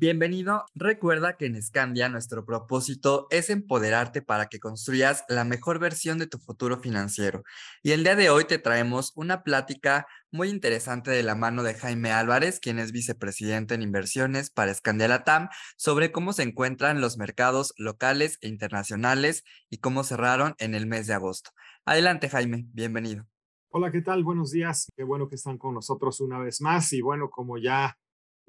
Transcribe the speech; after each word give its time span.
Bienvenido. 0.00 0.64
Recuerda 0.74 1.36
que 1.36 1.44
en 1.44 1.62
Scandia 1.62 2.08
nuestro 2.08 2.46
propósito 2.46 3.26
es 3.28 3.50
empoderarte 3.50 4.22
para 4.22 4.46
que 4.46 4.58
construyas 4.58 5.26
la 5.28 5.44
mejor 5.44 5.78
versión 5.78 6.16
de 6.16 6.26
tu 6.26 6.38
futuro 6.38 6.80
financiero. 6.80 7.42
Y 7.82 7.90
el 7.90 8.02
día 8.02 8.16
de 8.16 8.30
hoy 8.30 8.46
te 8.46 8.58
traemos 8.58 9.12
una 9.14 9.42
plática 9.42 10.06
muy 10.32 10.48
interesante 10.48 11.10
de 11.10 11.22
la 11.22 11.34
mano 11.34 11.62
de 11.62 11.74
Jaime 11.74 12.12
Álvarez, 12.12 12.60
quien 12.60 12.78
es 12.78 12.92
vicepresidente 12.92 13.74
en 13.74 13.82
inversiones 13.82 14.48
para 14.48 14.72
Scandia 14.72 15.06
Latam, 15.06 15.50
sobre 15.76 16.12
cómo 16.12 16.32
se 16.32 16.44
encuentran 16.44 17.02
los 17.02 17.18
mercados 17.18 17.74
locales 17.76 18.38
e 18.40 18.48
internacionales 18.48 19.44
y 19.68 19.80
cómo 19.80 20.02
cerraron 20.02 20.54
en 20.60 20.74
el 20.74 20.86
mes 20.86 21.08
de 21.08 21.12
agosto. 21.12 21.50
Adelante, 21.84 22.30
Jaime. 22.30 22.64
Bienvenido. 22.72 23.26
Hola, 23.68 23.90
¿qué 23.90 24.00
tal? 24.00 24.24
Buenos 24.24 24.50
días. 24.50 24.90
Qué 24.96 25.04
bueno 25.04 25.28
que 25.28 25.34
están 25.34 25.58
con 25.58 25.74
nosotros 25.74 26.22
una 26.22 26.38
vez 26.38 26.62
más. 26.62 26.90
Y 26.94 27.02
bueno, 27.02 27.28
como 27.28 27.58
ya 27.58 27.98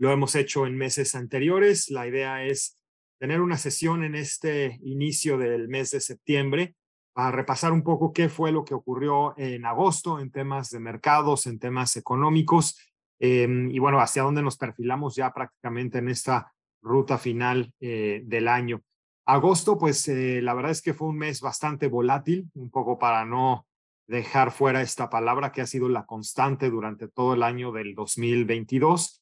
lo 0.01 0.11
hemos 0.11 0.33
hecho 0.33 0.65
en 0.65 0.75
meses 0.75 1.13
anteriores. 1.13 1.91
La 1.91 2.07
idea 2.07 2.43
es 2.43 2.79
tener 3.19 3.39
una 3.39 3.55
sesión 3.55 4.03
en 4.03 4.15
este 4.15 4.79
inicio 4.81 5.37
del 5.37 5.67
mes 5.67 5.91
de 5.91 6.01
septiembre 6.01 6.73
para 7.13 7.29
repasar 7.29 7.71
un 7.71 7.83
poco 7.83 8.11
qué 8.11 8.27
fue 8.27 8.51
lo 8.51 8.65
que 8.65 8.73
ocurrió 8.73 9.37
en 9.37 9.63
agosto 9.63 10.19
en 10.19 10.31
temas 10.31 10.71
de 10.71 10.79
mercados, 10.79 11.45
en 11.45 11.59
temas 11.59 11.95
económicos 11.97 12.79
em, 13.19 13.69
y 13.69 13.77
bueno, 13.77 13.99
hacia 13.99 14.23
dónde 14.23 14.41
nos 14.41 14.57
perfilamos 14.57 15.15
ya 15.15 15.31
prácticamente 15.31 15.99
en 15.99 16.09
esta 16.09 16.51
ruta 16.81 17.19
final 17.19 17.71
eh, 17.79 18.23
del 18.25 18.47
año. 18.47 18.81
Agosto, 19.27 19.77
pues 19.77 20.07
eh, 20.07 20.41
la 20.41 20.55
verdad 20.55 20.71
es 20.71 20.81
que 20.81 20.95
fue 20.95 21.09
un 21.09 21.17
mes 21.17 21.41
bastante 21.41 21.87
volátil, 21.87 22.49
un 22.55 22.71
poco 22.71 22.97
para 22.97 23.23
no 23.23 23.67
dejar 24.07 24.51
fuera 24.51 24.81
esta 24.81 25.11
palabra 25.11 25.51
que 25.51 25.61
ha 25.61 25.67
sido 25.67 25.89
la 25.89 26.07
constante 26.07 26.71
durante 26.71 27.07
todo 27.07 27.35
el 27.35 27.43
año 27.43 27.71
del 27.71 27.93
2022. 27.93 29.20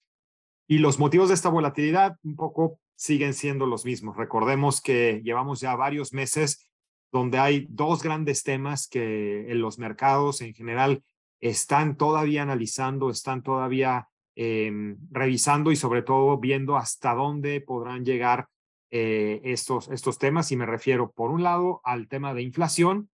Y 0.72 0.78
los 0.78 1.00
motivos 1.00 1.30
de 1.30 1.34
esta 1.34 1.50
volatilidad 1.50 2.18
un 2.22 2.36
poco 2.36 2.80
siguen 2.96 3.34
siendo 3.34 3.66
los 3.66 3.86
mismos. 3.86 4.16
Recordemos 4.16 4.82
que 4.82 5.20
llevamos 5.24 5.62
ya 5.62 5.76
varios 5.76 6.14
meses 6.14 6.70
donde 7.12 7.40
hay 7.40 7.66
dos 7.72 8.04
grandes 8.04 8.44
temas 8.44 8.88
que 8.88 9.50
en 9.50 9.62
los 9.62 9.80
mercados 9.80 10.42
en 10.42 10.54
general 10.54 11.04
están 11.40 11.98
todavía 11.98 12.44
analizando, 12.44 13.10
están 13.10 13.42
todavía 13.42 14.10
em, 14.36 15.00
revisando 15.10 15.72
y 15.72 15.76
sobre 15.76 16.04
todo 16.04 16.38
viendo 16.38 16.78
hasta 16.78 17.16
dónde 17.16 17.62
podrán 17.62 18.06
llegar 18.06 18.48
eh, 18.92 19.42
estos, 19.46 19.90
estos 19.90 20.20
temas. 20.20 20.52
Y 20.52 20.56
me 20.56 20.68
refiero, 20.68 21.12
por 21.14 21.32
un 21.32 21.42
lado, 21.42 21.82
al 21.84 22.08
tema 22.08 22.36
de 22.36 22.44
inflación 22.44 23.10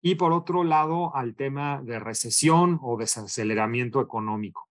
y 0.00 0.14
por 0.14 0.32
otro 0.32 0.62
lado, 0.62 1.12
al 1.16 1.34
tema 1.34 1.82
de 1.82 1.98
recesión 1.98 2.78
o 2.80 2.96
desaceleramiento 2.96 4.00
económico. 4.00 4.69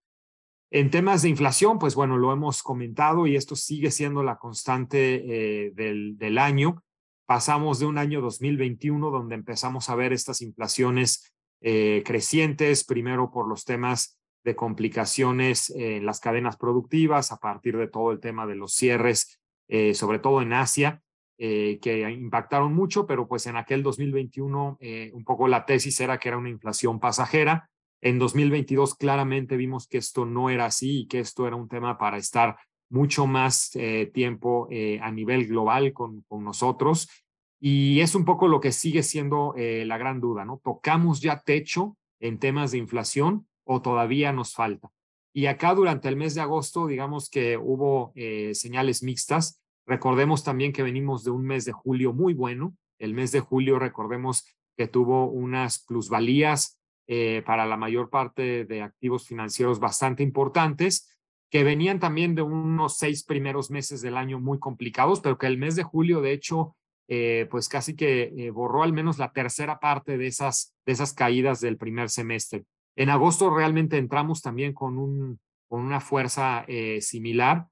En 0.72 0.92
temas 0.92 1.23
de 1.23 1.30
inflación, 1.30 1.80
pues 1.80 1.95
bueno, 1.95 2.17
lo 2.17 2.31
hemos 2.31 2.62
comentado 2.62 3.25
y 3.25 3.36
esto 3.36 3.56
sigue 3.56 3.89
siendo 3.89 4.22
la 4.22 4.38
constante 4.38 5.66
eh, 5.66 5.72
del, 5.73 6.38
año. 6.38 6.84
Pasamos 7.25 7.80
de 7.80 7.88
un 7.88 7.98
año 7.98 8.22
2021 8.22 9.09
donde 9.09 9.34
empezamos 9.34 9.90
a 9.90 9.96
ver 9.96 10.13
estas 10.13 10.41
inflaciones 10.41 11.34
eh, 11.62 12.03
crecientes, 12.06 12.84
primero 12.84 13.31
por 13.31 13.47
los 13.47 13.66
temas 13.66 14.19
de 14.44 14.56
complicaciones 14.56 15.72
en 15.72 16.06
las 16.06 16.19
cadenas 16.19 16.56
productivas, 16.56 17.31
a 17.31 17.38
partir 17.38 17.75
de 17.75 17.88
todo 17.88 18.12
el 18.12 18.19
tema 18.19 18.46
de 18.46 18.56
los 18.56 18.74
cierres, 18.74 19.40
eh, 19.68 19.96
sobre 19.96 20.19
todo 20.19 20.41
en 20.41 20.53
Asia, 20.53 21.02
que 21.38 22.18
impactaron 22.19 22.74
mucho, 22.74 23.08
pero 23.08 23.25
pues 23.25 23.47
en 23.47 23.56
aquel 23.56 23.81
2021 23.81 24.78
un 25.13 25.24
poco 25.24 25.47
la 25.47 25.66
tesis 25.66 25.97
era 26.02 26.18
que 26.18 26.28
era 26.28 26.38
una 26.38 26.50
inflación 26.50 27.00
pasajera 27.00 27.69
en 28.01 28.19
2022 28.19 28.95
claramente 28.95 29.57
vimos 29.57 29.87
que 29.87 29.97
esto 29.97 30.25
no 30.25 30.49
era 30.49 30.65
así 30.65 31.01
y 31.01 31.07
que 31.07 31.19
esto 31.19 31.47
era 31.47 31.55
un 31.55 31.67
tema 31.67 31.97
para 31.97 32.17
estar 32.17 32.57
mucho 32.89 33.27
más 33.27 33.71
eh, 33.75 34.09
tiempo 34.13 34.67
eh, 34.71 34.99
a 35.01 35.11
nivel 35.11 35.47
global 35.47 35.93
con, 35.93 36.25
nosotros. 36.29 37.09
Y 37.59 37.99
es 37.99 38.15
un 38.15 38.25
poco 38.25 38.47
lo 38.47 38.61
que 38.61 38.71
sigue 38.71 39.03
siendo 39.03 39.53
eh, 39.57 39.83
la 39.85 39.97
gran 39.97 40.21
duda, 40.21 40.45
¿no? 40.45 40.61
¿Tocamos 40.63 41.19
ya 41.21 41.41
techo 41.41 41.97
en 42.19 42.39
temas 42.39 42.71
de 42.71 42.77
inflación 42.77 43.47
o 43.65 43.81
todavía 43.81 44.31
nos 44.31 44.53
falta? 44.53 44.89
Y 45.33 45.45
acá 45.45 45.75
durante 45.75 46.07
el 46.07 46.16
mes 46.16 46.35
de 46.35 46.41
agosto, 46.41 46.87
digamos 46.87 47.29
que 47.29 47.57
hubo 47.57 48.11
señales 48.53 49.03
mixtas. 49.03 49.61
Recordemos 49.85 50.43
también 50.43 50.73
que 50.73 50.81
venimos 50.81 51.23
de 51.23 51.29
un 51.29 51.45
mes 51.45 51.66
de 51.66 51.71
julio 51.71 52.11
muy 52.11 52.33
bueno. 52.33 52.75
El 52.97 53.13
mes 53.13 53.31
de 53.31 53.39
julio, 53.39 53.77
recordemos 53.77 54.43
que 54.75 54.87
tuvo 54.87 55.29
unas 55.29 55.85
plusvalías 55.85 56.78
eh, 57.12 57.42
para 57.44 57.66
la 57.66 57.75
mayor 57.75 58.12
parte 58.12 58.66
de 58.66 58.84
activos 58.84 59.25
financieros 59.25 59.80
bastante 59.80 60.22
importantes, 60.22 61.18
que 61.50 61.64
venían 61.64 62.00
también 62.00 62.36
de 62.36 62.44
unos 62.44 62.97
seis 63.00 63.24
primeros 63.24 63.72
meses 63.72 64.03
del 64.03 64.16
año 64.16 64.40
muy 64.40 64.59
complicados, 64.59 65.20
pero 65.20 65.40
que 65.40 65.47
el 65.47 65.58
mes 65.58 65.75
de 65.75 65.81
julio, 65.81 66.22
de 66.22 66.34
hecho, 66.34 66.75
eh, 67.08 67.47
pues 67.50 67.68
casi 67.68 67.96
que 67.96 68.31
eh, 68.38 68.52
borró 68.52 68.84
al 68.84 68.94
menos 68.94 69.18
la 69.18 69.31
tercera 69.34 69.80
parte 69.80 70.20
de 70.20 70.28
esas, 70.28 70.75
de 70.86 70.94
esas 70.94 71.16
caídas 71.16 71.62
del 71.62 71.78
primer 71.78 72.12
semestre. 72.12 72.66
En 72.96 73.09
agosto 73.09 73.50
realmente 73.50 73.97
entramos 73.97 74.44
también 74.44 74.74
con, 74.74 75.00
un, 75.00 75.40
con 75.68 75.81
una 75.81 76.02
fuerza 76.02 76.64
similar, 77.00 77.66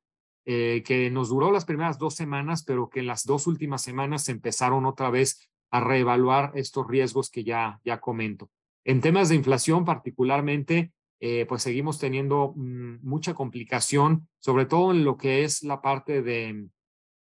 que 0.46 1.10
nos 1.12 1.30
duró 1.30 1.52
las 1.52 1.66
primeras 1.66 2.00
dos 2.00 2.16
semanas, 2.16 2.64
pero 2.64 2.90
que 2.90 3.02
en 3.02 3.08
las 3.08 3.24
dos 3.24 3.46
últimas 3.46 3.84
semanas 3.84 4.30
empezaron 4.30 4.88
otra 4.88 5.12
vez 5.12 5.48
a 5.70 5.80
reevaluar 5.80 6.54
estos 6.56 6.88
riesgos 6.88 7.30
que 7.30 7.44
ya, 7.44 7.80
ya 7.84 8.00
comento. 8.00 8.50
En 8.88 9.02
temas 9.02 9.28
de 9.28 9.36
inflación 9.36 9.84
particularmente, 9.84 10.94
eh, 11.20 11.46
pues 11.46 11.62
seguimos 11.62 12.00
teniendo 12.00 12.54
mm, 12.56 13.00
mucha 13.02 13.34
complicación, 13.34 14.30
sobre 14.40 14.66
todo 14.66 14.92
en 14.92 15.04
lo 15.04 15.18
que 15.18 15.44
es 15.44 15.62
la 15.62 15.82
parte 15.82 16.22
de 16.22 16.70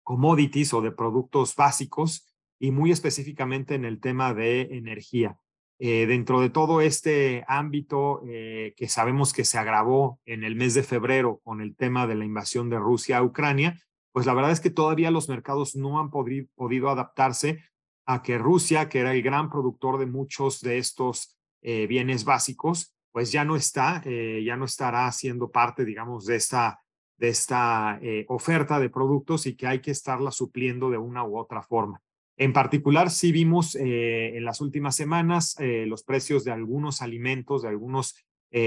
commodities 0.03 0.73
o 0.73 0.81
de 0.81 0.93
productos 0.93 1.55
básicos 1.55 2.27
y 2.59 2.71
muy 2.71 2.91
específicamente 2.91 3.75
en 3.75 3.85
el 3.85 4.01
tema 4.01 4.33
de 4.33 4.63
energía. 4.63 5.37
Eh, 5.79 6.07
dentro 6.07 6.41
de 6.41 6.49
todo 6.49 6.81
este 6.81 7.45
ámbito 7.47 8.23
eh, 8.27 8.73
que 8.75 8.89
sabemos 8.89 9.35
que 9.35 9.45
se 9.45 9.59
agravó 9.59 10.21
en 10.25 10.45
el 10.45 10.57
mes 10.57 10.73
de 10.73 10.85
febrero 10.85 11.43
con 11.45 11.61
el 11.61 11.77
tema 11.77 12.07
de 12.07 12.15
la 12.15 12.25
invasión 12.25 12.71
de 12.71 12.79
Rusia 12.79 13.19
a 13.19 13.23
Ucrania, 13.23 13.79
pues 14.13 14.25
la 14.25 14.33
verdad 14.33 14.53
es 14.53 14.61
que 14.61 14.71
todavía 14.71 15.11
los 15.11 15.29
mercados 15.29 15.77
no 15.77 16.01
han 16.01 16.09
podido 16.09 16.89
adaptarse 16.89 17.63
a 18.07 18.23
que 18.23 18.39
Rusia, 18.39 18.89
que 18.89 19.01
era 19.01 19.13
el 19.13 19.23
gran 19.23 19.51
productor 19.51 19.99
de 19.99 20.07
muchos 20.07 20.63
de 20.63 20.79
estos 20.79 21.37
eh, 21.63 21.87
bienes 21.87 22.25
básicos, 22.25 22.95
pues 23.13 23.31
ya 23.31 23.45
no 23.45 23.57
está, 23.57 24.03
eh, 24.05 24.43
ya 24.45 24.57
no 24.57 24.65
estará 24.65 25.11
siendo 25.13 25.51
parte, 25.51 25.85
digamos, 25.85 26.27
de 26.27 26.37
esta, 26.37 26.81
de 27.17 27.29
esta 27.29 27.99
eh, 28.03 28.25
oferta 28.29 28.81
de 28.81 28.91
productos 28.91 29.47
y 29.47 29.55
que 29.55 29.67
hay 29.67 29.81
que 29.81 29.93
estarla 29.93 30.31
supliendo 30.33 30.91
de 30.91 30.99
una 30.99 31.25
u 31.25 31.39
otra 31.39 31.63
forma. 31.63 32.01
En 32.37 32.53
particular, 32.53 33.11
sí 33.11 33.31
vimos 33.31 33.77
en 33.77 34.45
las 34.45 34.61
últimas 34.63 34.97
semanas 34.97 35.55
los 35.61 36.03
precios 36.03 36.45
de 36.45 36.51
algunos 36.51 37.03
alimentos, 37.03 37.63
de 37.63 37.69
algunos, 37.69 38.17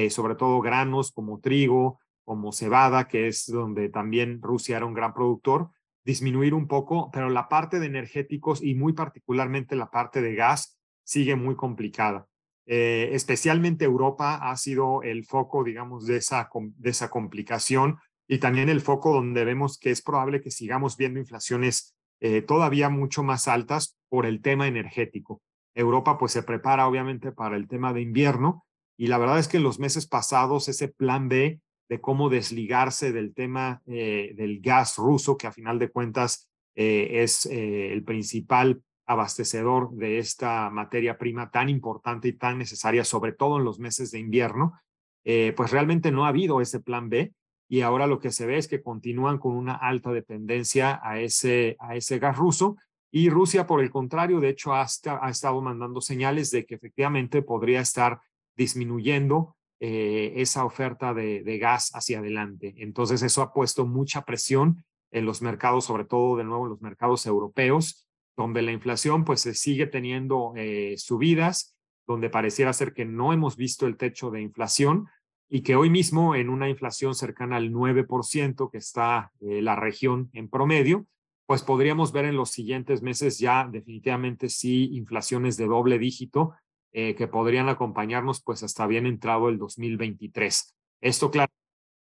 sobre 0.10 0.36
todo 0.36 0.62
granos 0.62 1.12
como 1.12 1.40
trigo, 1.40 2.00
como 2.24 2.52
cebada, 2.52 3.08
que 3.08 3.28
es 3.28 3.48
donde 3.48 3.90
también 3.90 4.40
Rusia 4.42 4.78
era 4.78 4.86
un 4.86 4.94
gran 4.94 5.14
productor, 5.14 5.72
disminuir 6.06 6.54
un 6.54 6.68
poco, 6.68 7.10
pero 7.12 7.30
la 7.30 7.50
parte 7.50 7.80
de 7.80 7.88
energéticos 7.88 8.64
y 8.64 8.76
muy 8.76 8.94
particularmente 8.94 9.76
la 9.76 9.90
parte 9.90 10.22
de 10.22 10.36
gas 10.36 10.80
sigue 11.04 11.36
muy 11.36 11.56
complicada. 11.56 12.28
Eh, 12.68 13.10
especialmente 13.14 13.86
Europa 13.86 14.36
ha 14.42 14.58
sido 14.58 15.04
el 15.04 15.26
foco, 15.26 15.64
digamos, 15.64 16.08
de 16.08 16.18
esa, 16.18 16.50
de 16.78 16.90
esa 16.90 17.10
complicación 17.10 18.00
y 18.28 18.40
también 18.40 18.70
el 18.70 18.82
foco 18.82 19.14
donde 19.14 19.46
vemos 19.46 19.78
que 19.78 19.92
es 19.92 20.02
probable 20.02 20.42
que 20.42 20.50
sigamos 20.50 20.98
viendo 20.98 21.20
inflaciones 21.20 21.96
eh, 22.22 22.42
todavía 22.42 22.90
mucho 22.90 23.22
más 23.22 23.48
altas 23.48 23.98
por 24.10 24.26
el 24.26 24.42
tema 24.42 24.68
energético. 24.68 25.42
Europa 25.76 26.18
pues 26.18 26.32
se 26.32 26.42
prepara 26.42 26.88
obviamente 26.88 27.32
para 27.32 27.56
el 27.56 27.68
tema 27.68 27.94
de 27.94 28.02
invierno 28.02 28.66
y 28.98 29.08
la 29.08 29.20
verdad 29.20 29.38
es 29.38 29.48
que 29.48 29.58
en 29.58 29.64
los 29.64 29.78
meses 29.78 30.08
pasados 30.08 30.68
ese 30.68 30.88
plan 30.88 31.30
B 31.30 31.60
de 31.88 32.02
cómo 32.02 32.30
desligarse 32.30 33.12
del 33.12 33.36
tema 33.36 33.84
eh, 33.86 34.34
del 34.36 34.60
gas 34.60 34.98
ruso, 34.98 35.38
que 35.38 35.46
a 35.46 35.52
final 35.52 35.78
de 35.78 35.90
cuentas 35.90 36.50
es 36.78 37.46
el 37.46 38.04
principal 38.04 38.82
abastecedor 39.06 39.92
de 39.92 40.20
esta 40.20 40.70
materia 40.70 41.18
prima 41.18 41.52
tan 41.52 41.70
importante 41.70 42.28
y 42.28 42.34
tan 42.34 42.58
necesaria, 42.58 43.04
sobre 43.04 43.34
todo 43.34 43.58
en 43.58 43.66
los 43.66 43.80
meses 43.80 44.12
de 44.12 44.20
invierno, 44.20 44.80
eh, 45.24 45.54
pues 45.56 45.72
realmente 45.72 46.12
no 46.12 46.26
ha 46.26 46.30
habido 46.30 46.62
ese 46.62 46.80
plan 46.80 47.10
B 47.10 47.34
y 47.68 47.82
ahora 47.82 48.08
lo 48.08 48.20
que 48.20 48.32
se 48.32 48.46
ve 48.46 48.58
es 48.58 48.68
que 48.68 48.84
continúan 48.84 49.38
con 49.38 49.56
una 49.56 49.76
alta 49.76 50.12
dependencia 50.12 51.00
a 51.04 51.20
ese, 51.20 51.76
a 51.80 51.96
ese 51.96 52.20
gas 52.20 52.38
ruso 52.38 52.78
y 53.16 53.30
Rusia, 53.30 53.66
por 53.66 53.82
el 53.82 53.92
contrario, 53.92 54.42
de 54.42 54.50
hecho, 54.50 54.74
ha, 54.74 54.86
ha 55.22 55.30
estado 55.30 55.62
mandando 55.62 56.02
señales 56.02 56.52
de 56.52 56.66
que 56.66 56.76
efectivamente 56.76 57.42
podría 57.42 57.80
estar 57.80 58.20
disminuyendo 58.58 59.56
eh, 59.80 60.34
esa 60.36 60.66
oferta 60.66 61.14
de, 61.14 61.42
de, 61.42 61.58
gas 61.58 61.92
hacia 61.94 62.20
adelante. 62.20 62.74
Entonces, 62.76 63.22
eso 63.22 63.42
ha 63.42 63.54
puesto 63.54 63.86
mucha 63.86 64.26
presión 64.26 64.84
en 65.12 65.26
los 65.26 65.42
mercados, 65.42 65.86
sobre 65.86 66.04
todo 66.04 66.36
de 66.36 66.44
nuevo 66.44 66.66
en 66.66 66.72
los 66.72 66.82
mercados 66.82 67.26
europeos, 67.26 68.05
donde 68.38 68.62
la 68.62 68.72
inflación 68.72 69.24
pues 69.24 69.42
se 69.42 69.54
sigue 69.54 69.88
teniendo 69.88 70.54
eh, 70.56 70.96
subidas, 70.98 71.76
donde 72.08 72.30
pareciera 72.30 72.74
ser 72.74 72.94
que 72.94 73.06
no 73.06 73.34
hemos 73.34 73.56
visto 73.56 73.88
el 73.88 73.98
techo 73.98 74.30
de 74.32 74.42
inflación 74.42 75.08
y 75.50 75.62
que 75.62 75.76
hoy 75.76 75.90
mismo 75.90 76.36
en 76.36 76.50
una 76.50 76.70
inflación 76.70 77.16
cercana 77.16 77.58
al 77.58 77.72
9% 77.72 78.70
que 78.72 78.78
está 78.78 79.32
eh, 79.40 79.62
la 79.62 79.76
región 79.76 80.30
en 80.34 80.50
promedio, 80.50 81.06
pues 81.46 81.62
podríamos 81.62 82.12
ver 82.12 82.26
en 82.26 82.36
los 82.36 82.50
siguientes 82.50 83.02
meses 83.02 83.38
ya 83.38 83.68
definitivamente 83.72 84.50
sí 84.50 84.90
inflaciones 84.94 85.58
de 85.58 85.68
doble 85.68 86.00
dígito 86.00 86.54
eh, 86.92 87.14
que 87.16 87.28
podrían 87.28 87.70
acompañarnos 87.70 88.42
pues 88.42 88.64
hasta 88.64 88.88
bien 88.88 89.06
entrado 89.06 89.50
el 89.50 89.58
2023. 89.58 90.76
Esto 91.02 91.30
claro 91.30 91.52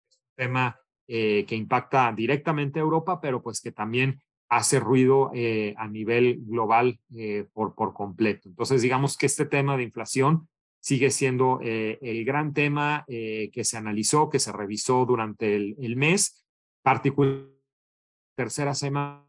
es 0.09 0.17
un 0.17 0.35
tema 0.35 0.79
eh, 1.07 1.45
que 1.47 1.55
impacta 1.55 2.11
directamente 2.11 2.79
a 2.79 2.83
Europa, 2.83 3.19
pero 3.19 3.41
pues 3.41 3.61
que 3.61 3.71
también 3.71 4.21
hace 4.51 4.79
ruido 4.79 5.31
eh, 5.33 5.73
a 5.77 5.87
nivel 5.87 6.41
global 6.45 6.99
por, 7.53 7.73
por 7.73 7.93
completo. 7.93 8.49
Entonces 8.49 8.81
digamos 8.81 9.17
que 9.17 9.25
este 9.25 9.45
tema 9.45 9.77
de 9.77 9.83
inflación 9.83 10.47
sigue 10.79 11.09
siendo 11.09 11.59
el 11.61 12.25
gran 12.25 12.53
tema 12.53 13.05
que 13.07 13.63
se 13.63 13.77
analizó, 13.77 14.29
que 14.29 14.39
se 14.39 14.51
revisó 14.51 15.05
durante 15.05 15.55
el, 15.55 15.75
el 15.79 15.95
mes, 15.95 16.45
particularmente 16.83 17.61
tercera 18.35 18.73
semana 18.73 19.27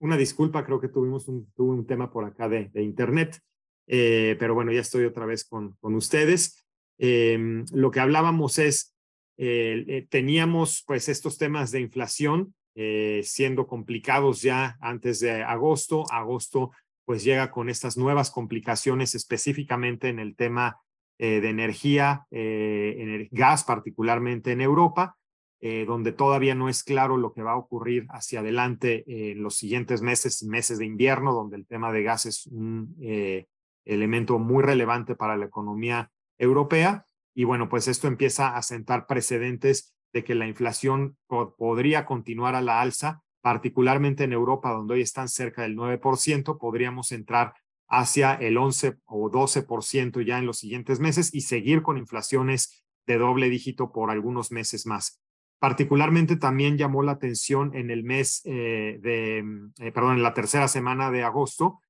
Una 0.00 0.16
disculpa, 0.16 0.64
creo 0.64 0.80
que 0.80 0.88
tuvimos 0.88 1.28
un, 1.28 1.50
un 1.56 1.86
tema 1.86 2.10
por 2.10 2.24
acá 2.24 2.48
de, 2.48 2.70
internet, 2.74 3.40
eh, 3.86 4.36
pero 4.38 4.54
bueno, 4.54 4.72
ya 4.72 4.80
estoy 4.80 5.04
otra 5.04 5.26
vez 5.26 5.44
con, 5.44 5.72
con 5.80 5.94
ustedes. 5.94 6.64
Eh, 6.98 7.64
lo 7.72 7.90
que 7.90 8.00
hablábamos 8.00 8.58
es, 8.58 8.94
eh, 9.36 9.84
eh, 9.86 10.06
teníamos 10.10 10.82
pues 10.86 11.08
estos 11.08 11.38
temas 11.38 11.70
de 11.70 11.80
inflación 11.80 12.54
siendo 13.24 13.66
complicados 13.66 14.40
ya 14.40 14.78
antes 14.80 15.18
de 15.18 15.42
agosto. 15.42 16.04
Agosto 16.12 16.70
pues 17.04 17.24
llega 17.24 17.50
con 17.50 17.68
estas 17.68 17.96
nuevas 17.96 18.30
complicaciones 18.30 19.16
específicamente 19.16 20.08
en 20.08 20.20
el 20.20 20.36
tema 20.36 20.78
de 21.18 21.48
energía, 21.48 22.28
gas 23.32 23.64
particularmente 23.64 24.52
en 24.52 24.60
Europa. 24.60 25.17
Eh, 25.60 25.84
donde 25.86 26.12
todavía 26.12 26.54
no 26.54 26.68
es 26.68 26.84
claro 26.84 27.16
lo 27.16 27.32
que 27.32 27.42
va 27.42 27.52
a 27.52 27.56
ocurrir 27.56 28.06
hacia 28.10 28.40
adelante 28.40 29.02
en 29.32 29.42
los 29.42 29.56
siguientes 29.56 30.02
meses 30.02 30.40
y 30.42 30.48
meses 30.48 30.78
de 30.78 30.86
invierno, 30.86 31.32
donde 31.32 31.56
el 31.56 31.66
tema 31.66 31.90
de 31.90 32.04
gas 32.04 32.26
es 32.26 32.46
un 32.46 32.94
eh, 33.02 33.46
elemento 33.84 34.38
muy 34.38 34.62
relevante 34.62 35.16
para 35.16 35.36
la 35.36 35.46
economía 35.46 36.12
europea. 36.38 37.06
Y 37.34 37.42
bueno, 37.42 37.68
pues 37.68 37.88
esto 37.88 38.06
empieza 38.06 38.56
a 38.56 38.62
sentar 38.62 39.06
precedentes 39.06 39.96
de 40.12 40.22
que 40.22 40.36
la 40.36 40.46
inflación 40.46 41.16
podría 41.26 42.06
continuar 42.06 42.54
a 42.54 42.62
la 42.62 42.80
alza, 42.80 43.22
particularmente 43.40 44.24
en 44.24 44.32
Europa, 44.32 44.70
donde 44.70 44.94
hoy 44.94 45.02
están 45.02 45.28
cerca 45.28 45.62
del 45.62 45.76
9%, 45.76 46.56
podríamos 46.58 47.10
entrar 47.10 47.54
hacia 47.88 48.34
el 48.34 48.58
11 48.58 48.98
o 49.06 49.28
12% 49.28 50.24
ya 50.24 50.38
en 50.38 50.46
los 50.46 50.58
siguientes 50.58 51.00
meses 51.00 51.34
y 51.34 51.40
seguir 51.40 51.82
con 51.82 51.98
inflaciones 51.98 52.84
de 53.06 53.18
doble 53.18 53.48
dígito 53.48 53.90
por 53.90 54.10
algunos 54.10 54.52
meses 54.52 54.86
más. 54.86 55.20
Particularmente 55.58 56.36
también 56.36 56.78
llamó 56.78 57.02
la 57.02 57.12
atención 57.12 57.74
en 57.74 57.90
el 57.90 58.04
mes 58.04 58.42
eh, 58.44 58.98
de, 59.02 59.42
mm, 59.42 59.72
eh, 59.78 59.92
perdón, 59.92 60.16
en 60.16 60.22
la 60.22 60.34
tercera 60.34 60.68
semana 60.68 61.10
de 61.10 61.24
agosto, 61.24 61.80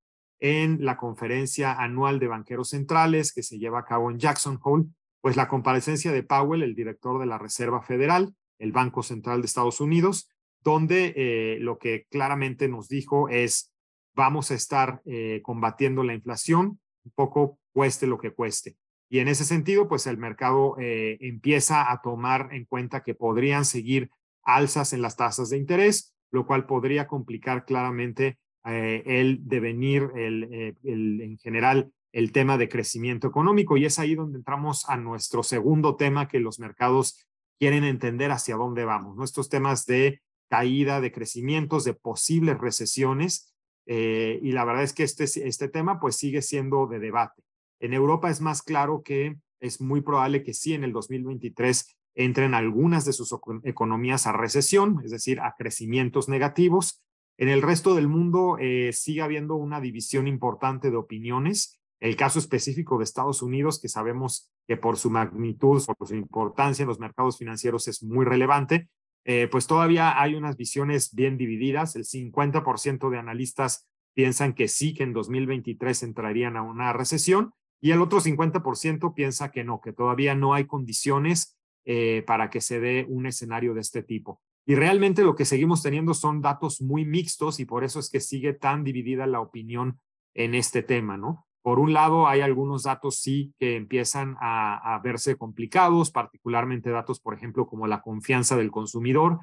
en 0.41 0.85
la 0.85 0.97
conferencia 0.97 1.75
anual 1.75 2.19
de 2.19 2.29
banqueros 2.29 2.71
centrales 2.71 3.33
que 3.33 3.43
se 3.43 3.59
lleva 3.59 3.81
a 3.81 3.85
cabo 3.85 4.11
en 4.11 4.19
Jackson 4.19 4.59
Hole, 4.63 4.87
pues 5.21 5.37
la 5.37 5.49
comparecencia 5.49 6.13
de 6.13 6.23
Powell, 6.23 6.63
el 6.63 6.75
director 6.75 7.21
de 7.21 7.27
la 7.27 7.39
Reserva 7.39 7.83
Federal, 7.83 8.35
el 8.59 8.73
Banco 8.73 9.03
Central 9.03 9.43
de 9.43 9.47
Estados 9.47 9.81
Unidos, 9.81 10.31
donde 10.63 11.13
eh, 11.17 11.59
lo 11.61 11.79
que 11.79 12.07
claramente 12.09 12.69
nos 12.69 12.89
dijo 12.89 13.29
es, 13.29 13.75
vamos 14.15 14.51
a 14.51 14.55
estar 14.55 15.01
combatiendo 15.43 16.03
la 16.03 16.13
inflación, 16.15 16.81
un 17.05 17.13
poco 17.15 17.61
cueste 17.73 18.09
lo 18.09 18.19
que 18.19 18.33
cueste. 18.33 18.77
Y 19.09 19.21
en 19.21 19.29
ese 19.29 19.45
sentido, 19.45 19.89
pues 19.89 20.07
el 20.07 20.19
mercado 20.19 20.77
eh, 20.79 21.17
empieza 21.21 21.91
a 21.91 22.03
tomar 22.03 22.51
en 22.53 22.67
cuenta 22.67 23.03
que 23.03 23.15
podrían 23.15 23.65
seguir 23.65 24.11
alzas 24.43 24.93
en 24.93 25.03
las 25.03 25.17
tasas 25.17 25.51
de 25.51 25.57
interés, 25.57 26.15
lo 26.31 26.47
cual 26.47 26.67
podría 26.67 27.07
complicar 27.07 27.65
claramente 27.65 28.39
eh, 28.67 29.03
el 29.07 29.49
devenir, 29.49 30.11
eh, 30.15 30.75
en 30.85 31.39
general, 31.39 31.91
el 32.13 32.33
tema 32.33 32.59
de 32.59 32.69
crecimiento 32.69 33.29
económico. 33.29 33.77
Y 33.77 33.87
es 33.87 33.99
ahí 33.99 34.15
donde 34.15 34.39
entramos 34.39 34.89
a 34.89 34.97
nuestro 34.99 35.43
segundo 35.43 35.97
tema 35.97 36.29
que 36.29 36.41
los 36.41 36.59
mercados 36.59 37.27
quieren 37.59 37.85
entender 37.85 38.31
hacia 38.31 38.57
dónde 38.57 38.85
vamos. 38.85 39.17
Nuestros 39.17 39.49
temas 39.49 39.87
de 39.87 40.21
caída, 40.51 41.01
de 41.01 41.13
crecimientos, 41.13 41.85
de 41.85 41.95
posibles 41.95 42.59
recesiones. 42.59 43.55
y 43.87 44.53
la 44.53 44.65
verdad 44.67 44.83
es 44.83 44.93
que 44.93 45.03
este, 45.03 45.25
este 45.25 45.69
tema 45.69 45.99
pues 45.99 46.17
sigue 46.17 46.43
siendo 46.43 46.87
de 46.87 46.99
debate. 46.99 47.48
En 47.81 47.93
Europa 47.93 48.31
es 48.31 48.41
más 48.41 48.63
claro 48.63 49.03
que 49.05 49.37
es 49.61 49.81
muy 49.81 50.01
probable 50.01 50.43
que 50.43 50.55
sí 50.55 50.75
en 50.75 50.85
el 50.85 50.93
2023 50.93 51.97
entren 52.15 52.55
algunas 52.55 53.05
de 53.05 53.13
sus 53.13 53.35
economías 53.63 54.27
a 54.27 54.33
recesión, 54.33 55.01
es 55.05 55.13
decir, 55.13 55.41
a 55.41 55.55
crecimientos 55.57 56.29
negativos. 56.29 57.03
En 57.37 57.49
el 57.49 57.63
resto 57.63 57.95
del 57.95 58.09
mundo 58.09 58.57
eh, 58.59 58.93
sigue 58.93 59.23
habiendo 59.23 59.55
una 59.55 59.81
división 59.81 60.27
importante 60.27 60.91
de 60.91 60.97
opiniones. 60.97 61.81
El 62.01 62.17
caso 62.17 62.41
específico 62.41 62.99
de 62.99 63.05
Estados 63.05 63.43
Unidos, 63.43 63.81
que 63.81 63.89
sabemos 63.89 64.51
que 64.67 64.77
por 64.77 64.97
su 64.97 65.11
magnitud, 65.11 65.83
por 65.97 66.09
su 66.09 66.17
importancia 66.17 66.83
en 66.83 66.89
los 66.89 66.99
mercados 66.99 67.39
financieros 67.39 67.87
es 67.87 68.03
muy 68.03 68.25
relevante, 68.25 68.89
eh, 69.25 69.49
pues 69.51 69.67
todavía 69.67 70.21
hay 70.21 70.35
unas 70.35 70.57
visiones 70.57 71.15
bien 71.15 71.37
divididas. 71.37 71.95
El 71.95 72.05
50% 72.05 73.11
de 73.11 73.19
analistas 73.19 73.87
piensan 74.15 74.55
que 74.55 74.67
sí, 74.67 74.95
que 74.95 75.05
en 75.05 75.13
2023 75.13 76.03
entrarían 76.03 76.57
a 76.57 76.63
una 76.63 76.93
recesión 76.93 77.53
y 77.81 77.93
el 77.93 78.01
otro 78.01 78.21
50% 78.21 79.15
piensa 79.15 79.51
que 79.51 79.65
no, 79.65 79.81
que 79.81 79.93
todavía 79.93 80.35
no 80.35 80.55
hay 80.55 80.67
condiciones 80.67 81.59
eh, 81.85 82.25
para 82.27 82.51
que 82.51 82.61
se 82.61 82.81
dé 82.81 83.07
un 83.09 83.27
escenario 83.27 83.75
de 83.75 83.81
este 83.81 84.03
tipo. 84.03 84.41
Y 84.67 84.75
realmente 84.75 85.23
lo 85.23 85.35
que 85.35 85.45
seguimos 85.45 85.83
teniendo 85.83 86.13
son 86.13 86.43
datos 86.43 86.83
muy 86.83 87.05
mixtos 87.05 87.61
y 87.61 87.65
por 87.65 87.85
eso 87.85 88.01
es 88.01 88.11
que 88.11 88.21
sigue 88.21 88.53
tan 88.53 88.85
dividida 88.85 89.27
la 89.27 89.41
opinión 89.41 89.99
en 90.35 90.55
este 90.55 90.83
tema, 90.83 91.17
¿no? 91.17 91.47
Por 91.63 91.79
un 91.79 91.93
lado, 91.93 92.29
hay 92.29 92.41
algunos 92.41 92.83
datos 92.83 93.17
sí 93.21 93.55
que 93.59 93.77
empiezan 93.77 94.37
a, 94.41 94.95
a 94.95 94.99
verse 95.01 95.37
complicados, 95.37 96.11
particularmente 96.11 96.91
datos, 96.91 97.21
por 97.21 97.35
ejemplo, 97.35 97.67
como 97.67 97.87
la 97.87 98.03
confianza 98.03 98.57
del 98.57 98.71
consumidor, 98.71 99.39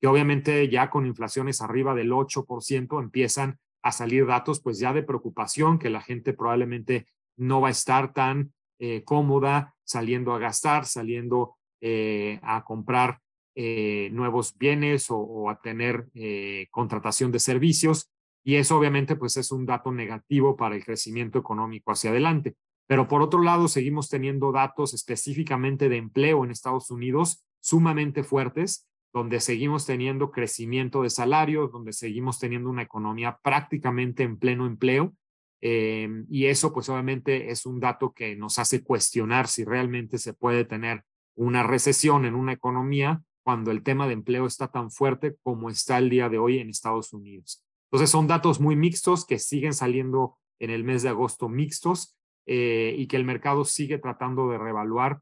que 0.00 0.06
obviamente 0.06 0.68
ya 0.68 0.90
con 0.90 1.06
inflaciones 1.06 1.60
arriba 1.60 1.94
del 1.94 2.12
8% 2.12 3.02
empiezan 3.02 3.58
a 3.82 3.92
salir 3.92 4.26
datos 4.26 4.60
pues 4.60 4.78
ya 4.78 4.92
de 4.92 5.02
preocupación 5.02 5.78
que 5.78 5.90
la 5.90 6.00
gente 6.00 6.32
probablemente 6.32 7.06
no 7.38 7.60
va 7.60 7.68
a 7.68 7.72
estar 7.72 8.12
tan 8.12 8.52
eh, 8.78 9.02
cómoda 9.04 9.74
saliendo 9.84 10.32
a 10.34 10.38
gastar, 10.38 10.84
saliendo 10.84 11.56
eh, 11.80 12.38
a 12.42 12.64
comprar 12.64 13.20
eh, 13.54 14.10
nuevos 14.12 14.56
bienes 14.56 15.06
o, 15.10 15.50
a 15.50 15.60
tener 15.60 16.08
contratación 16.70 17.32
de 17.32 17.40
servicios. 17.40 18.10
Y 18.44 18.54
eso 18.56 18.78
obviamente 18.78 19.16
pues 19.16 19.36
es 19.36 19.50
un 19.50 19.66
dato 19.66 19.90
negativo 19.90 20.56
para 20.56 20.76
el 20.76 20.84
crecimiento 20.84 21.38
económico 21.38 21.90
hacia 21.90 22.10
adelante. 22.10 22.56
Pero 22.86 23.08
por 23.08 23.20
otro 23.22 23.42
lado, 23.42 23.68
seguimos 23.68 24.08
teniendo 24.08 24.52
datos 24.52 24.94
específicamente 24.94 25.88
de 25.88 25.96
empleo 25.96 26.44
en 26.44 26.50
Estados 26.50 26.90
Unidos 26.90 27.44
sumamente 27.60 28.22
fuertes 28.22 28.88
donde 29.12 29.40
seguimos 29.40 29.86
teniendo 29.86 30.30
crecimiento 30.30 31.02
de 31.02 31.10
salarios, 31.10 31.72
donde 31.72 31.92
seguimos 31.92 32.38
teniendo 32.38 32.70
una 32.70 32.82
economía 32.82 33.38
prácticamente 33.42 34.22
en 34.22 34.38
pleno 34.38 34.66
empleo. 34.66 35.14
Em, 35.60 36.26
y 36.30 36.46
eso, 36.46 36.72
pues 36.72 36.88
obviamente, 36.88 37.50
es 37.50 37.66
un 37.66 37.80
dato 37.80 38.12
que 38.12 38.36
nos 38.36 38.58
hace 38.58 38.82
cuestionar 38.82 39.48
si 39.48 39.64
realmente 39.64 40.18
se 40.18 40.34
puede 40.34 40.64
tener 40.64 41.04
una 41.34 41.62
recesión 41.62 42.24
en 42.24 42.34
una 42.34 42.52
economía 42.52 43.22
cuando 43.42 43.70
el 43.70 43.82
tema 43.82 44.06
de 44.06 44.12
empleo 44.12 44.46
está 44.46 44.68
tan 44.68 44.90
fuerte 44.90 45.36
como 45.42 45.70
está 45.70 45.98
el 45.98 46.10
día 46.10 46.28
de 46.28 46.38
hoy 46.38 46.58
en 46.58 46.68
Estados 46.68 47.12
Unidos. 47.12 47.64
Entonces, 47.90 48.10
son 48.10 48.26
datos 48.26 48.60
muy 48.60 48.76
mixtos 48.76 49.24
que 49.24 49.38
siguen 49.38 49.72
saliendo 49.72 50.36
en 50.58 50.70
el 50.70 50.84
mes 50.84 51.02
de 51.02 51.08
agosto 51.08 51.48
mixtos 51.48 52.16
eh, 52.46 52.94
y 52.98 53.06
que 53.06 53.16
el 53.16 53.24
mercado 53.24 53.64
sigue 53.64 53.98
tratando 53.98 54.50
de 54.50 54.58
revaluar 54.58 55.20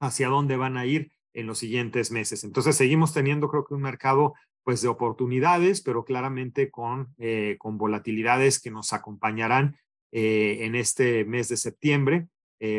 hacia 0.00 0.28
dónde 0.28 0.56
van 0.56 0.76
a 0.76 0.86
ir 0.86 1.12
en 1.34 1.46
los 1.46 1.58
siguientes 1.58 2.10
meses. 2.10 2.44
Entonces, 2.44 2.76
seguimos 2.76 3.12
teniendo, 3.12 3.48
creo 3.48 3.64
que 3.64 3.74
un 3.74 3.82
mercado 3.82 4.34
pues 4.64 4.82
de 4.82 4.88
oportunidades, 4.88 5.80
pero 5.80 6.04
claramente 6.04 6.70
con, 6.70 7.14
eh, 7.18 7.56
con 7.58 7.78
volatilidades 7.78 8.60
que 8.60 8.70
nos 8.70 8.92
acompañarán 8.92 9.76
eh, 10.12 10.58
en 10.60 10.74
este 10.74 11.24
mes 11.24 11.48
de 11.48 11.56
septiembre. 11.56 12.28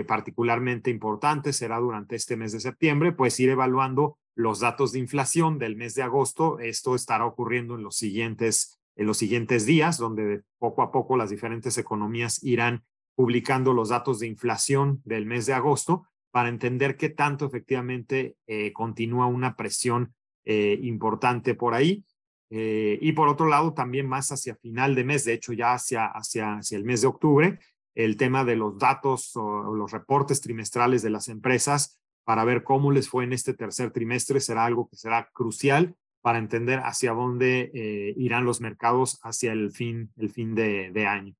particularmente 0.08 0.90
importante 0.90 1.52
será 1.52 1.78
durante 1.78 2.16
este 2.16 2.38
mes 2.38 2.54
de 2.54 2.62
septiembre, 2.62 3.12
pues 3.12 3.38
ir 3.42 3.50
evaluando 3.50 4.18
los 4.36 4.60
datos 4.60 4.94
de 4.94 5.00
inflación 5.00 5.60
del 5.60 5.75
mes 5.75 5.96
de 5.96 6.04
agosto. 6.04 6.60
Esto 6.60 6.96
estará 6.96 7.25
ocurriendo 7.25 7.75
en 7.75 7.84
los 7.84 7.98
siguientes, 7.98 8.80
en 8.96 9.08
los 9.08 9.18
siguientes 9.18 9.66
días, 9.66 9.98
donde 9.98 10.44
poco 10.58 10.82
a 10.84 10.92
poco 10.92 11.18
las 11.18 11.30
diferentes 11.30 11.78
economías 11.78 12.42
irán 12.44 12.84
publicando 13.16 13.74
los 13.74 13.90
datos 13.90 14.20
de 14.20 14.28
inflación 14.28 15.02
del 15.06 15.25
mes 15.25 15.46
de 15.46 15.54
agosto 15.54 16.08
para 16.32 16.50
entender 16.50 16.98
qué 16.98 17.10
tanto 17.10 17.46
efectivamente 17.46 18.36
eh, 18.48 18.74
continúa 18.74 19.28
una 19.28 19.56
presión 19.56 20.16
eh, 20.45 20.79
importante 20.81 21.55
por 21.55 21.73
ahí. 21.73 22.03
Eh, 22.50 23.00
y 23.01 23.13
por 23.13 23.27
otro 23.27 23.47
lado, 23.47 23.73
también 23.73 24.07
más 24.07 24.31
hacia 24.31 24.55
final 24.55 24.95
de 24.95 25.03
mes, 25.03 25.25
de 25.25 25.33
hecho 25.33 25.53
ya 25.53 25.73
hacia, 25.73 26.05
hacia, 26.05 26.57
hacia 26.57 26.77
el 26.77 26.83
mes 26.83 27.01
de 27.01 27.07
octubre, 27.07 27.59
el 27.95 28.17
tema 28.17 28.43
de 28.43 28.55
los 28.55 28.77
datos 28.77 29.35
o 29.35 29.73
los 29.73 29.91
reportes 29.91 30.41
trimestrales 30.41 31.01
de 31.01 31.09
las 31.09 31.27
empresas 31.29 32.00
para 32.23 32.43
ver 32.43 32.63
cómo 32.63 32.91
les 32.91 33.09
fue 33.09 33.23
en 33.23 33.33
este 33.33 33.53
tercer 33.53 33.91
trimestre 33.91 34.39
será 34.39 34.65
algo 34.65 34.88
que 34.88 34.95
será 34.95 35.29
crucial 35.33 35.95
para 36.21 36.39
entender 36.39 36.79
hacia 36.79 37.12
dónde 37.12 38.13
irán 38.15 38.45
los 38.45 38.62
mercados 38.62 39.19
hacia 39.23 39.51
el 39.51 39.71
fin, 39.71 40.12
el 40.15 40.29
fin 40.31 40.55
de, 40.55 41.05
año. 41.05 41.35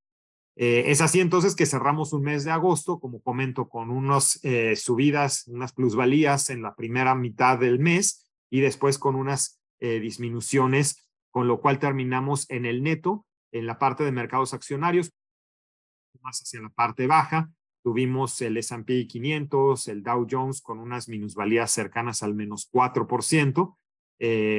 Eh, 0.56 0.86
es 0.88 1.02
así 1.02 1.20
entonces 1.20 1.56
que 1.56 1.66
cerramos 1.66 2.14
un 2.14 2.24
mes 2.24 2.44
de 2.44 2.52
agosto, 2.52 3.00
como 3.00 3.22
comento, 3.22 3.68
con 3.70 3.90
unas 3.90 4.40
eh, 4.44 4.76
subidas, 4.76 5.48
unas 5.48 5.74
plusvalías 5.74 6.50
en 6.50 6.62
la 6.62 6.76
primera 6.76 7.16
mitad 7.16 7.58
del 7.58 7.80
mes 7.80 8.23
y 8.54 8.62
después 8.62 9.00
con 9.00 9.16
unas 9.16 9.60
eh, 9.80 10.00
disminuciones, 10.00 11.10
con 11.32 11.48
lo 11.48 11.60
cual 11.60 11.80
terminamos 11.80 12.48
en 12.52 12.68
el 12.68 12.84
neto, 12.84 13.26
en 13.52 13.66
la 13.66 13.80
parte 13.80 14.04
de 14.04 14.12
mercados 14.12 14.54
accionarios, 14.54 15.12
más 16.22 16.40
hacia 16.40 16.62
la 16.62 16.70
parte 16.70 17.08
baja. 17.08 17.50
Tuvimos 17.84 18.40
el 18.42 18.56
S&P 18.58 19.08
500, 19.08 19.88
el 19.88 20.04
Dow 20.04 20.28
Jones 20.30 20.62
con 20.62 20.78
unas 20.78 21.10
minusvalías 21.10 21.72
cercanas 21.72 22.22
al 22.22 22.36
menos 22.36 22.70
4%, 22.72 23.76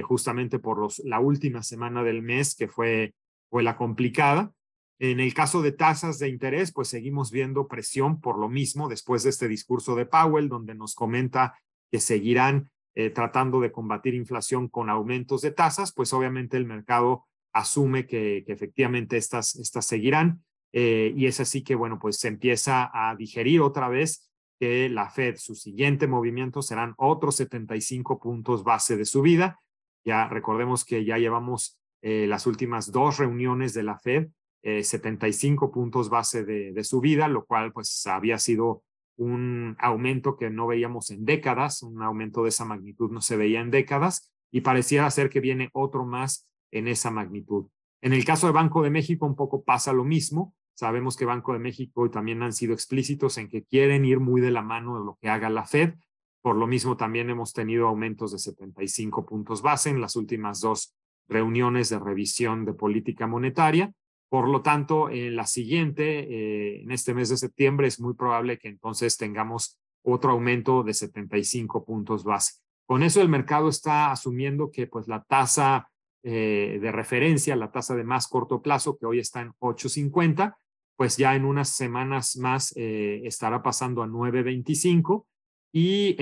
justamente 0.02 0.58
por 0.58 0.80
los, 0.80 0.98
la 1.04 1.20
última 1.20 1.62
semana 1.62 2.02
del 2.02 2.20
mes 2.20 2.56
que 2.56 2.66
fue, 2.66 3.14
fue 3.48 3.62
la 3.62 3.76
complicada. 3.76 4.52
En 4.98 5.20
el 5.20 5.32
caso 5.34 5.62
de 5.62 5.70
tasas 5.70 6.18
de 6.18 6.28
interés, 6.28 6.72
pues 6.72 6.88
seguimos 6.88 7.30
viendo 7.30 7.68
presión 7.68 8.20
por 8.20 8.40
lo 8.40 8.48
mismo 8.48 8.88
después 8.88 9.22
de 9.22 9.30
este 9.30 9.46
discurso 9.46 9.94
de 9.94 10.06
Powell, 10.06 10.48
donde 10.48 10.74
nos 10.74 10.96
comenta 10.96 11.56
que 11.92 12.00
seguirán 12.00 12.72
eh, 12.94 13.10
tratando 13.10 13.60
de 13.60 13.72
combatir 13.72 14.14
inflación 14.14 14.68
con 14.68 14.88
aumentos 14.88 15.42
de 15.42 15.50
tasas, 15.50 15.92
pues 15.92 16.12
obviamente 16.12 16.56
el 16.56 16.66
mercado 16.66 17.24
asume 17.52 18.06
que, 18.06 18.44
efectivamente 18.46 19.16
estas, 19.16 19.56
estas 19.56 19.86
seguirán. 19.86 20.44
Eh, 20.72 21.12
y 21.16 21.26
es 21.26 21.40
así 21.40 21.62
que, 21.62 21.74
bueno, 21.76 21.98
pues 22.00 22.18
se 22.18 22.28
empieza 22.28 22.90
a 22.92 23.14
digerir 23.14 23.60
otra 23.60 23.88
vez 23.88 24.30
que 24.58 24.88
la 24.88 25.08
Fed, 25.08 25.36
su 25.36 25.54
siguiente 25.54 26.06
movimiento 26.06 26.62
serán 26.62 26.94
otros 26.96 27.36
75 27.36 28.20
puntos 28.20 28.64
base 28.64 28.96
de 28.96 29.04
subida. 29.04 29.60
Ya 30.04 30.28
recordemos 30.28 30.84
que 30.84 31.04
ya 31.04 31.16
llevamos 31.18 31.78
eh, 32.02 32.26
las 32.26 32.46
últimas 32.46 32.92
dos 32.92 33.18
reuniones 33.18 33.72
de 33.72 33.82
la 33.82 33.98
Fed 33.98 34.28
75 34.62 35.66
eh, 35.66 35.70
puntos 35.72 36.08
base 36.08 36.44
de, 36.44 36.72
de, 36.72 36.84
subida, 36.84 37.28
lo 37.28 37.44
cual 37.44 37.72
pues 37.72 38.06
había 38.06 38.38
sido 38.38 38.82
un 39.16 39.76
aumento 39.78 40.36
que 40.36 40.50
no 40.50 40.66
veíamos 40.66 41.10
en 41.10 41.24
décadas, 41.24 41.82
un 41.82 42.02
aumento 42.02 42.42
de 42.42 42.48
esa 42.48 42.64
magnitud 42.64 43.10
no 43.10 43.20
se 43.20 43.36
veía 43.36 43.60
en 43.60 43.70
décadas 43.70 44.32
y 44.50 44.60
pareciera 44.62 45.10
ser 45.10 45.30
que 45.30 45.40
viene 45.40 45.70
otro 45.72 46.04
más 46.04 46.48
en 46.70 46.88
esa 46.88 47.10
magnitud. 47.10 47.66
En 48.02 48.12
el 48.12 48.24
caso 48.24 48.46
de 48.46 48.52
Banco 48.52 48.82
de 48.82 48.90
México 48.90 49.26
un 49.26 49.36
poco 49.36 49.64
pasa 49.64 49.92
lo 49.92 50.04
mismo. 50.04 50.54
Sabemos 50.74 51.16
que 51.16 51.24
Banco 51.24 51.52
de 51.52 51.60
México 51.60 52.10
también 52.10 52.42
han 52.42 52.52
sido 52.52 52.74
explícitos 52.74 53.38
en 53.38 53.48
que 53.48 53.64
quieren 53.64 54.04
ir 54.04 54.20
muy 54.20 54.40
de 54.40 54.50
la 54.50 54.62
mano 54.62 54.98
de 54.98 55.04
lo 55.04 55.18
que 55.20 55.28
haga 55.28 55.48
la 55.48 55.64
Fed. 55.64 55.94
Por 56.42 56.56
lo 56.56 56.66
mismo 56.66 56.96
también 56.96 57.30
hemos 57.30 57.52
tenido 57.52 57.86
aumentos 57.86 58.32
de 58.32 58.38
75 58.38 59.24
puntos 59.24 59.62
base 59.62 59.90
en 59.90 60.00
las 60.00 60.16
últimas 60.16 60.60
dos 60.60 60.94
reuniones 61.28 61.88
de 61.88 61.98
revisión 61.98 62.64
de 62.64 62.74
política 62.74 63.26
monetaria 63.26 63.92
por 64.34 64.48
lo 64.48 64.62
tanto, 64.62 65.10
en 65.10 65.36
la 65.36 65.46
siguiente, 65.46 66.18
eh, 66.18 66.82
en 66.82 66.90
este 66.90 67.14
mes 67.14 67.28
de 67.28 67.36
septiembre, 67.36 67.86
es 67.86 68.00
muy 68.00 68.14
probable 68.14 68.58
que 68.58 68.66
entonces 68.66 69.16
tengamos 69.16 69.78
otro 70.02 70.32
aumento 70.32 70.82
de 70.82 70.92
75 70.92 71.84
puntos 71.84 72.24
base. 72.24 72.54
Con 72.84 73.04
eso 73.04 73.22
el 73.22 73.28
mercado 73.28 73.68
está 73.68 74.10
asumiendo 74.10 74.72
que 74.72 74.88
pues 74.88 75.06
la 75.06 75.22
tasa 75.22 75.88
eh, 76.24 76.80
de 76.82 76.90
referencia, 76.90 77.54
la 77.54 77.70
tasa 77.70 77.94
de 77.94 78.02
más 78.02 78.26
corto 78.26 78.60
plazo, 78.60 78.98
que 78.98 79.06
hoy 79.06 79.20
está 79.20 79.40
en 79.40 79.52
8.50, 79.60 80.56
pues 80.96 81.16
ya 81.16 81.36
en 81.36 81.44
unas 81.44 81.68
semanas 81.68 82.36
más 82.36 82.74
eh, 82.76 83.20
estará 83.22 83.62
pasando 83.62 84.02
a 84.02 84.08
9.25 84.08 85.26
y 85.72 86.16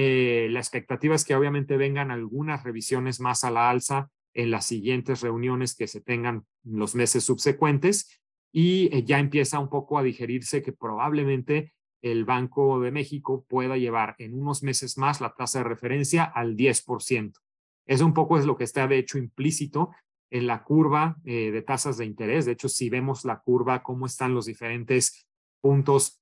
la 0.51 0.61
expectativa 0.61 1.15
es 1.15 1.25
que 1.25 1.35
obviamente 1.35 1.79
vengan 1.79 2.11
algunas 2.11 2.63
revisiones 2.63 3.21
más 3.21 3.43
a 3.43 3.51
la 3.51 3.71
alza 3.71 4.11
en 4.35 4.51
las 4.51 4.67
siguientes 4.67 5.21
reuniones 5.21 5.75
que 5.75 5.87
se 5.87 6.01
tengan 6.01 6.47
en 6.65 6.79
los 6.79 6.95
meses 6.95 7.25
subsecuentes 7.25 8.21
y 8.53 8.95
eh, 8.95 9.05
ya 9.05 9.19
empieza 9.19 9.59
un 9.59 9.69
poco 9.69 9.99
a 9.99 10.03
digerirse 10.03 10.63
que 10.63 10.73
probablemente 10.73 11.73
el 12.03 12.25
Banco 12.25 12.81
de 12.81 12.91
México 12.91 13.45
pueda 13.49 13.77
llevar 13.77 14.17
en 14.19 14.35
unos 14.35 14.63
meses 14.63 14.99
más 14.99 15.21
la 15.21 15.35
tasa 15.35 15.61
de 15.61 15.65
referencia 15.65 16.25
al 16.25 16.57
10%. 16.57 17.33
Eso 17.87 18.07
un 18.07 18.15
poco 18.15 18.39
es 18.39 18.45
lo 18.45 18.57
que 18.57 18.65
está 18.65 18.87
de 18.87 18.99
hecho 18.99 19.19
implícito 19.19 19.91
en 20.31 20.47
la 20.47 20.65
curva 20.65 21.17
eh, 21.25 21.51
de 21.51 21.63
tasas 21.63 21.99
de 21.99 22.07
interés. 22.07 22.45
De 22.45 22.53
hecho, 22.53 22.69
si 22.69 22.91
vemos 22.91 23.25
la 23.25 23.41
curva, 23.41 23.83
cómo 23.83 24.07
están 24.07 24.35
los 24.35 24.47
diferentes 24.47 25.27
puntos 25.61 26.21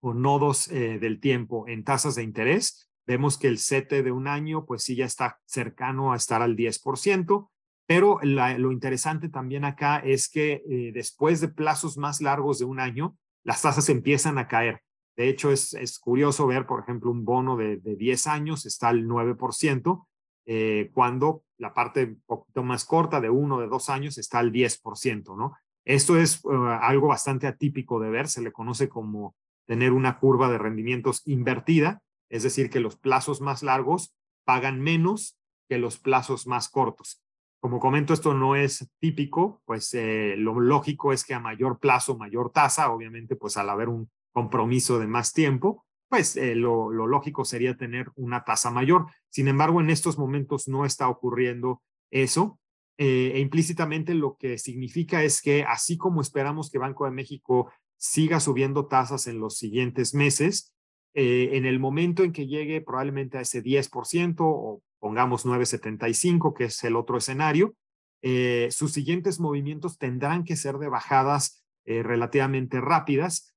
o 0.00 0.14
nodos 0.14 0.68
eh, 0.68 0.98
del 0.98 1.20
tiempo 1.20 1.66
en 1.68 1.84
tasas 1.84 2.16
de 2.16 2.22
interés, 2.22 2.90
Vemos 3.06 3.38
que 3.38 3.48
el 3.48 3.58
CETE 3.58 4.02
de 4.02 4.12
un 4.12 4.28
año, 4.28 4.66
pues 4.66 4.82
sí 4.82 4.96
ya 4.96 5.04
está 5.04 5.38
cercano 5.44 6.12
a 6.12 6.16
estar 6.16 6.42
al 6.42 6.56
10%, 6.56 7.50
pero 7.86 8.18
lo 8.22 8.72
interesante 8.72 9.28
también 9.28 9.64
acá 9.64 9.98
es 9.98 10.28
que 10.28 10.64
eh, 10.68 10.90
después 10.92 11.40
de 11.40 11.48
plazos 11.48 11.96
más 11.96 12.20
largos 12.20 12.58
de 12.58 12.64
un 12.64 12.80
año, 12.80 13.16
las 13.44 13.62
tasas 13.62 13.88
empiezan 13.88 14.38
a 14.38 14.48
caer. 14.48 14.80
De 15.16 15.28
hecho, 15.28 15.52
es, 15.52 15.72
es 15.74 15.98
curioso 15.98 16.46
ver, 16.46 16.66
por 16.66 16.80
ejemplo, 16.80 17.10
un 17.10 17.24
bono 17.24 17.56
de, 17.56 17.76
de 17.76 17.94
10 17.94 18.26
años 18.26 18.66
está 18.66 18.88
al 18.88 19.06
9%, 19.06 20.06
eh, 20.48 20.90
cuando 20.92 21.42
la 21.58 21.74
parte 21.74 22.04
un 22.04 22.22
poquito 22.24 22.62
más 22.62 22.84
corta 22.84 23.20
de 23.20 23.30
uno, 23.30 23.60
de 23.60 23.66
dos 23.66 23.88
años 23.88 24.16
está 24.18 24.38
al 24.38 24.52
10%, 24.52 25.36
¿no? 25.36 25.56
Esto 25.84 26.16
es 26.18 26.36
eh, 26.44 26.78
algo 26.80 27.08
bastante 27.08 27.46
atípico 27.46 27.98
de 27.98 28.10
ver, 28.10 28.28
se 28.28 28.42
le 28.42 28.52
conoce 28.52 28.88
como 28.88 29.34
tener 29.66 29.92
una 29.92 30.18
curva 30.18 30.48
de 30.48 30.58
rendimientos 30.58 31.22
invertida, 31.26 32.00
es 32.28 32.42
decir, 32.42 32.70
que 32.70 32.80
los 32.80 32.96
plazos 32.96 33.40
más 33.40 33.62
largos 33.62 34.14
pagan 34.44 34.80
menos 34.80 35.38
que 35.68 35.78
los 35.78 35.98
plazos 35.98 36.46
más 36.46 36.68
cortos. 36.68 37.22
Como 37.60 37.80
comento, 37.80 38.12
esto 38.12 38.34
no 38.34 38.54
es 38.54 38.88
típico, 39.00 39.62
pues 39.64 39.92
eh, 39.94 40.34
lo 40.36 40.60
lógico 40.60 41.12
es 41.12 41.24
que 41.24 41.34
a 41.34 41.40
mayor 41.40 41.78
plazo, 41.80 42.16
mayor 42.16 42.52
tasa, 42.52 42.92
obviamente, 42.92 43.34
pues 43.34 43.56
al 43.56 43.70
haber 43.70 43.88
un 43.88 44.10
compromiso 44.32 44.98
de 44.98 45.06
más 45.06 45.32
tiempo, 45.32 45.84
pues 46.08 46.36
eh, 46.36 46.54
lo, 46.54 46.90
lógico 46.90 47.44
sería 47.44 47.76
tener 47.76 48.10
una 48.14 48.44
tasa 48.44 48.70
mayor. 48.70 49.06
Sin 49.30 49.48
embargo, 49.48 49.80
en 49.80 49.90
estos 49.90 50.18
momentos 50.18 50.68
no 50.68 50.84
está 50.84 51.08
ocurriendo 51.08 51.82
eso. 52.10 52.60
Eh, 52.98 53.32
e 53.34 53.40
implícitamente 53.40 54.14
lo 54.14 54.36
que 54.38 54.58
significa 54.58 55.22
es 55.22 55.42
que 55.42 55.64
así 55.64 55.98
como 55.98 56.20
esperamos 56.20 56.70
que 56.70 56.78
Banco 56.78 57.04
de 57.04 57.10
México 57.10 57.70
siga 57.98 58.40
subiendo 58.40 58.86
tasas 58.86 59.26
en 59.26 59.40
los 59.40 59.58
siguientes 59.58 60.14
meses, 60.14 60.74
eh, 61.18 61.56
en 61.56 61.64
el 61.64 61.80
momento 61.80 62.24
en 62.24 62.32
que 62.32 62.46
llegue 62.46 62.82
probablemente 62.82 63.38
a 63.38 63.40
ese 63.40 63.64
10% 63.64 64.36
o 64.40 64.82
pongamos 64.98 65.46
9,75, 65.46 66.52
que 66.52 66.64
es 66.64 66.84
el 66.84 66.94
otro 66.94 67.16
escenario, 67.16 67.74
eh, 68.20 68.68
sus 68.70 68.92
siguientes 68.92 69.40
movimientos 69.40 69.96
tendrán 69.96 70.44
que 70.44 70.56
ser 70.56 70.76
de 70.76 70.90
bajadas 70.90 71.64
eh, 71.86 72.02
relativamente 72.02 72.82
rápidas, 72.82 73.54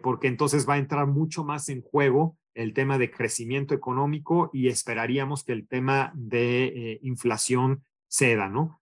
porque 0.00 0.28
entonces 0.28 0.68
va 0.68 0.74
a 0.74 0.78
entrar 0.78 1.08
mucho 1.08 1.42
más 1.42 1.68
en 1.68 1.82
juego 1.82 2.36
el 2.54 2.72
tema 2.72 2.98
de 2.98 3.10
crecimiento 3.10 3.74
económico 3.74 4.48
y 4.52 4.68
esperaríamos 4.68 5.42
que 5.42 5.52
el 5.54 5.66
tema 5.66 6.12
de 6.14 7.00
inflación 7.02 7.82
ceda, 8.08 8.48
¿no? 8.48 8.80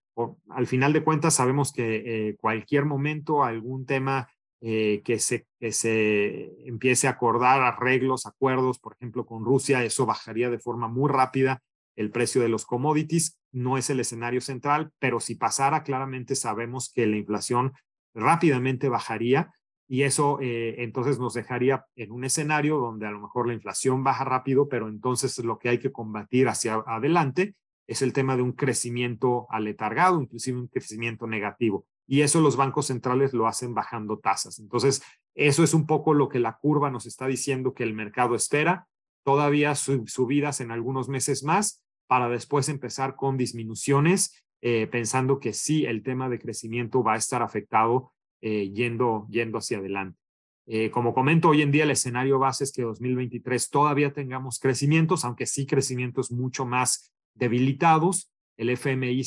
al 0.50 0.66
final 0.66 0.92
de 0.92 1.02
cuentas, 1.02 1.36
sabemos 1.36 1.72
que 1.72 2.36
cualquier 2.38 2.84
momento, 2.84 3.44
algún 3.44 3.86
tema 3.86 4.28
eh, 4.60 5.02
que, 5.04 5.18
se, 5.18 5.46
que 5.58 5.72
se 5.72 6.52
empiece 6.66 7.06
a 7.06 7.10
acordar 7.10 7.62
arreglos, 7.62 8.26
acuerdos, 8.26 8.78
por 8.78 8.94
ejemplo, 8.94 9.26
con 9.26 9.44
Rusia, 9.44 9.84
eso 9.84 10.06
bajaría 10.06 10.50
de 10.50 10.58
forma 10.58 10.88
muy 10.88 11.10
rápida 11.10 11.62
el 11.96 12.10
precio 12.10 12.42
de 12.42 12.48
los 12.48 12.64
commodities. 12.64 13.38
No 13.52 13.78
es 13.78 13.90
el 13.90 14.00
escenario 14.00 14.40
central, 14.40 14.90
pero 14.98 15.20
si 15.20 15.34
pasara, 15.34 15.82
claramente 15.82 16.34
sabemos 16.34 16.90
que 16.92 17.06
la 17.06 17.16
inflación 17.16 17.72
rápidamente 18.14 18.88
bajaría 18.88 19.52
y 19.86 20.02
eso 20.02 20.38
eh, 20.40 20.82
entonces 20.82 21.18
nos 21.18 21.34
dejaría 21.34 21.84
en 21.94 22.10
un 22.10 22.24
escenario 22.24 22.78
donde 22.78 23.06
a 23.06 23.10
lo 23.10 23.20
mejor 23.20 23.46
la 23.46 23.54
inflación 23.54 24.02
baja 24.02 24.24
rápido, 24.24 24.68
pero 24.68 24.88
entonces 24.88 25.38
lo 25.44 25.58
que 25.58 25.68
hay 25.68 25.78
que 25.78 25.92
combatir 25.92 26.48
hacia 26.48 26.74
adelante 26.86 27.54
es 27.86 28.00
el 28.00 28.12
tema 28.12 28.36
de 28.36 28.42
un 28.42 28.52
crecimiento 28.52 29.46
aletargado, 29.50 30.20
inclusive 30.20 30.58
un 30.58 30.68
crecimiento 30.68 31.26
negativo. 31.26 31.86
Y 32.06 32.20
eso 32.20 32.40
los 32.40 32.56
bancos 32.56 32.86
centrales 32.86 33.32
lo 33.32 33.46
hacen 33.46 33.74
bajando 33.74 34.18
tasas. 34.18 34.58
Entonces, 34.58 35.02
eso 35.34 35.64
es 35.64 35.74
un 35.74 35.86
poco 35.86 36.14
lo 36.14 36.28
que 36.28 36.38
la 36.38 36.58
curva 36.58 36.90
nos 36.90 37.06
está 37.06 37.26
diciendo 37.26 37.74
que 37.74 37.82
el 37.82 37.94
mercado 37.94 38.34
espera. 38.34 38.86
Todavía 39.24 39.74
subidas 39.74 40.60
en 40.60 40.70
algunos 40.70 41.08
meses 41.08 41.42
más 41.44 41.82
para 42.06 42.28
después 42.28 42.68
empezar 42.68 43.16
con 43.16 43.36
disminuciones, 43.36 44.44
eh, 44.60 44.86
pensando 44.86 45.40
que 45.40 45.52
sí, 45.52 45.86
el 45.86 46.02
tema 46.02 46.28
de 46.28 46.38
crecimiento 46.38 47.02
va 47.02 47.14
a 47.14 47.18
estar 47.18 47.42
afectado 47.42 48.12
eh, 48.40 48.70
yendo, 48.70 49.26
yendo 49.30 49.58
hacia 49.58 49.78
adelante. 49.78 50.18
Eh, 50.66 50.90
como 50.90 51.12
comento, 51.12 51.50
hoy 51.50 51.62
en 51.62 51.70
día 51.70 51.84
el 51.84 51.90
escenario 51.90 52.38
base 52.38 52.64
es 52.64 52.72
que 52.72 52.82
2023 52.82 53.70
todavía 53.70 54.12
tengamos 54.12 54.58
crecimientos, 54.58 55.24
aunque 55.24 55.46
sí 55.46 55.66
crecimientos 55.66 56.32
mucho 56.32 56.64
más 56.64 57.12
debilitados. 57.34 58.30
El 58.56 58.70
FMI 58.70 59.24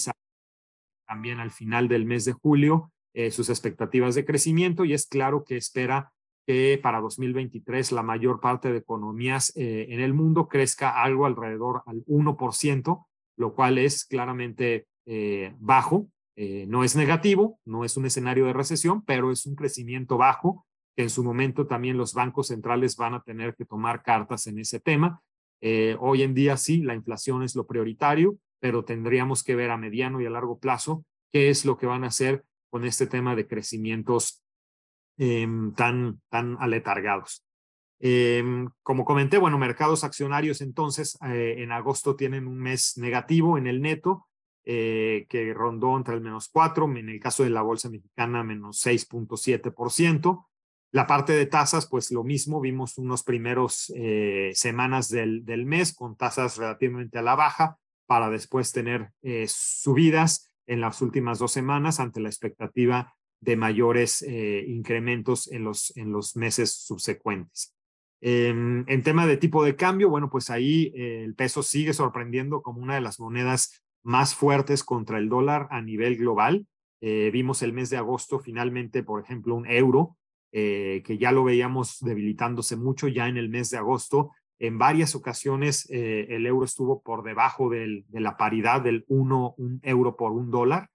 también 1.08 1.40
al 1.40 1.52
final 1.52 1.88
del 1.88 2.06
mes 2.06 2.26
de 2.26 2.34
julio 2.34 2.92
eh, 3.20 3.32
sus 3.32 3.50
expectativas 3.50 4.14
de 4.14 4.26
crecimiento 4.26 4.86
y 4.86 4.94
es 4.94 5.08
claro 5.08 5.44
que 5.44 5.58
espera 5.58 6.14
que 6.46 6.80
para 6.82 7.02
2023 7.02 7.92
la 7.92 8.04
mayor 8.04 8.40
parte 8.40 8.72
de 8.72 8.78
economías 8.78 9.52
eh, 9.56 9.88
en 9.90 10.02
el 10.02 10.14
mundo 10.14 10.48
crezca 10.48 11.02
algo 11.02 11.26
alrededor 11.26 11.82
al 11.88 12.06
1%, 12.06 13.06
lo 13.38 13.56
cual 13.56 13.80
es 13.80 14.06
claramente 14.06 14.86
eh, 15.08 15.56
bajo. 15.58 16.10
no 16.36 16.84
es 16.84 16.96
negativo, 16.96 17.60
no 17.66 17.84
es 17.86 17.98
un 17.98 18.06
escenario 18.06 18.46
de 18.46 18.54
recesión, 18.54 19.04
pero 19.04 19.32
es 19.32 19.48
un 19.48 19.56
crecimiento 19.56 20.18
bajo 20.18 20.68
en 20.96 21.10
su 21.10 21.24
momento 21.24 21.66
también 21.66 21.98
los 21.98 22.14
bancos 22.14 22.50
centrales 22.50 22.98
van 22.98 23.16
a 23.16 23.24
tener 23.24 23.56
que 23.56 23.66
tomar 23.66 24.04
cartas 24.04 24.46
en 24.46 24.60
ese 24.60 24.80
tema 24.80 25.24
hoy 26.00 26.22
en 26.22 26.36
día 26.36 26.56
sí, 26.56 26.84
la 26.84 26.94
inflación 26.94 27.42
es 27.42 27.56
lo 27.56 27.66
prioritario, 27.66 28.38
pero 28.60 28.84
tendríamos 28.84 29.44
que 29.44 29.56
ver 29.56 29.72
a 29.72 29.78
mediano 29.78 30.22
y 30.22 30.26
a 30.26 30.30
largo 30.30 30.60
plazo 30.60 31.06
qué 31.32 31.50
es 31.50 31.66
lo 31.66 31.78
que 31.78 31.86
van 31.86 32.04
a 32.04 32.08
hacer 32.08 32.44
con 32.70 32.86
este 32.86 33.08
tema 33.08 33.36
de 33.36 33.48
crecimientos 33.48 34.44
em, 35.18 35.74
tan, 35.74 36.22
tan 36.30 36.58
aletargados. 36.60 37.44
Em, 38.00 38.70
como 38.84 39.06
comenté, 39.06 39.38
bueno, 39.38 39.58
mercados 39.58 40.04
accionarios 40.04 40.62
entonces 40.62 41.18
eh, 41.26 41.56
en 41.58 41.72
agosto 41.72 42.16
tienen 42.16 42.48
un 42.48 42.60
mes 42.60 42.98
negativo 42.98 43.58
en 43.58 43.68
el 43.68 43.82
neto, 43.82 44.28
eh, 44.66 45.26
que 45.30 45.54
rondó 45.54 45.96
entre 45.96 46.16
el 46.16 46.22
menos 46.22 46.50
4, 46.50 46.86
en 46.98 47.10
el 47.10 47.20
caso 47.20 47.44
de 47.44 47.50
la 47.50 47.62
bolsa 47.62 47.90
mexicana 47.90 48.44
menos 48.44 48.86
6.7%. 48.86 50.46
La 50.92 51.08
parte 51.08 51.34
de 51.34 51.46
tasas, 51.46 51.88
pues 51.88 52.12
lo 52.12 52.24
mismo, 52.24 52.62
vimos 52.62 52.98
unos 52.98 53.24
primeros 53.24 53.92
eh, 53.96 54.52
semanas 54.54 55.10
del, 55.10 55.44
del, 55.46 55.66
mes 55.66 55.94
con 55.94 56.16
tasas 56.16 56.58
relativamente 56.58 57.18
a 57.18 57.22
la 57.22 57.36
baja 57.36 57.78
para 58.08 58.30
después 58.30 58.72
tener 58.72 59.12
eh, 59.22 59.46
subidas 59.48 60.52
en 60.66 60.82
las 60.82 61.02
últimas 61.02 61.40
dos 61.40 61.52
semanas 61.52 62.00
ante 62.00 62.20
la 62.20 62.30
expectativa 62.30 63.14
de 63.40 63.56
mayores 63.56 64.24
eh, 64.24 64.66
incrementos 64.68 65.52
en 65.52 65.64
los, 65.64 65.94
meses 66.36 66.74
subsecuentes. 66.74 67.76
En, 68.20 68.84
en, 68.88 69.04
tema 69.04 69.28
de 69.28 69.38
tipo 69.38 69.64
de 69.64 69.76
cambio, 69.76 70.10
bueno, 70.10 70.30
pues 70.32 70.50
ahí 70.50 70.92
el 70.96 71.36
peso 71.36 71.62
sigue 71.62 71.94
sorprendiendo 71.94 72.64
como 72.64 72.82
una 72.82 72.96
de 72.96 73.02
las 73.02 73.20
monedas 73.20 73.84
más 74.02 74.34
fuertes 74.34 74.84
contra 74.84 75.20
el 75.20 75.30
dólar 75.30 75.68
a 75.70 75.82
nivel 75.82 76.18
global. 76.18 76.66
vimos 77.00 77.62
el 77.62 77.74
mes 77.74 77.92
de 77.92 77.98
agosto 77.98 78.40
finalmente, 78.40 79.04
por 79.04 79.22
ejemplo, 79.22 79.54
un 79.54 79.68
euro 79.70 80.18
eh, 80.54 81.04
que 81.06 81.18
ya 81.18 81.32
lo 81.32 81.44
veíamos 81.44 82.00
debilitándose 82.00 82.78
mucho 82.78 83.08
ya 83.10 83.28
en 83.28 83.38
el 83.38 83.50
mes 83.50 83.70
de 83.70 83.78
agosto. 83.78 84.32
En 84.60 84.78
varias 84.78 85.16
ocasiones 85.16 85.88
eh, 85.90 86.28
el 86.30 86.46
euro 86.46 86.66
estuvo 86.66 87.02
por 87.02 87.24
debajo 87.24 87.70
de 87.70 88.04
la 88.12 88.38
paridad 88.38 88.82
del 88.82 89.06
1 89.08 89.56
un 89.58 89.80
euro 89.84 90.16
por 90.16 90.32
un 90.32 90.50
dólar. 90.50 90.90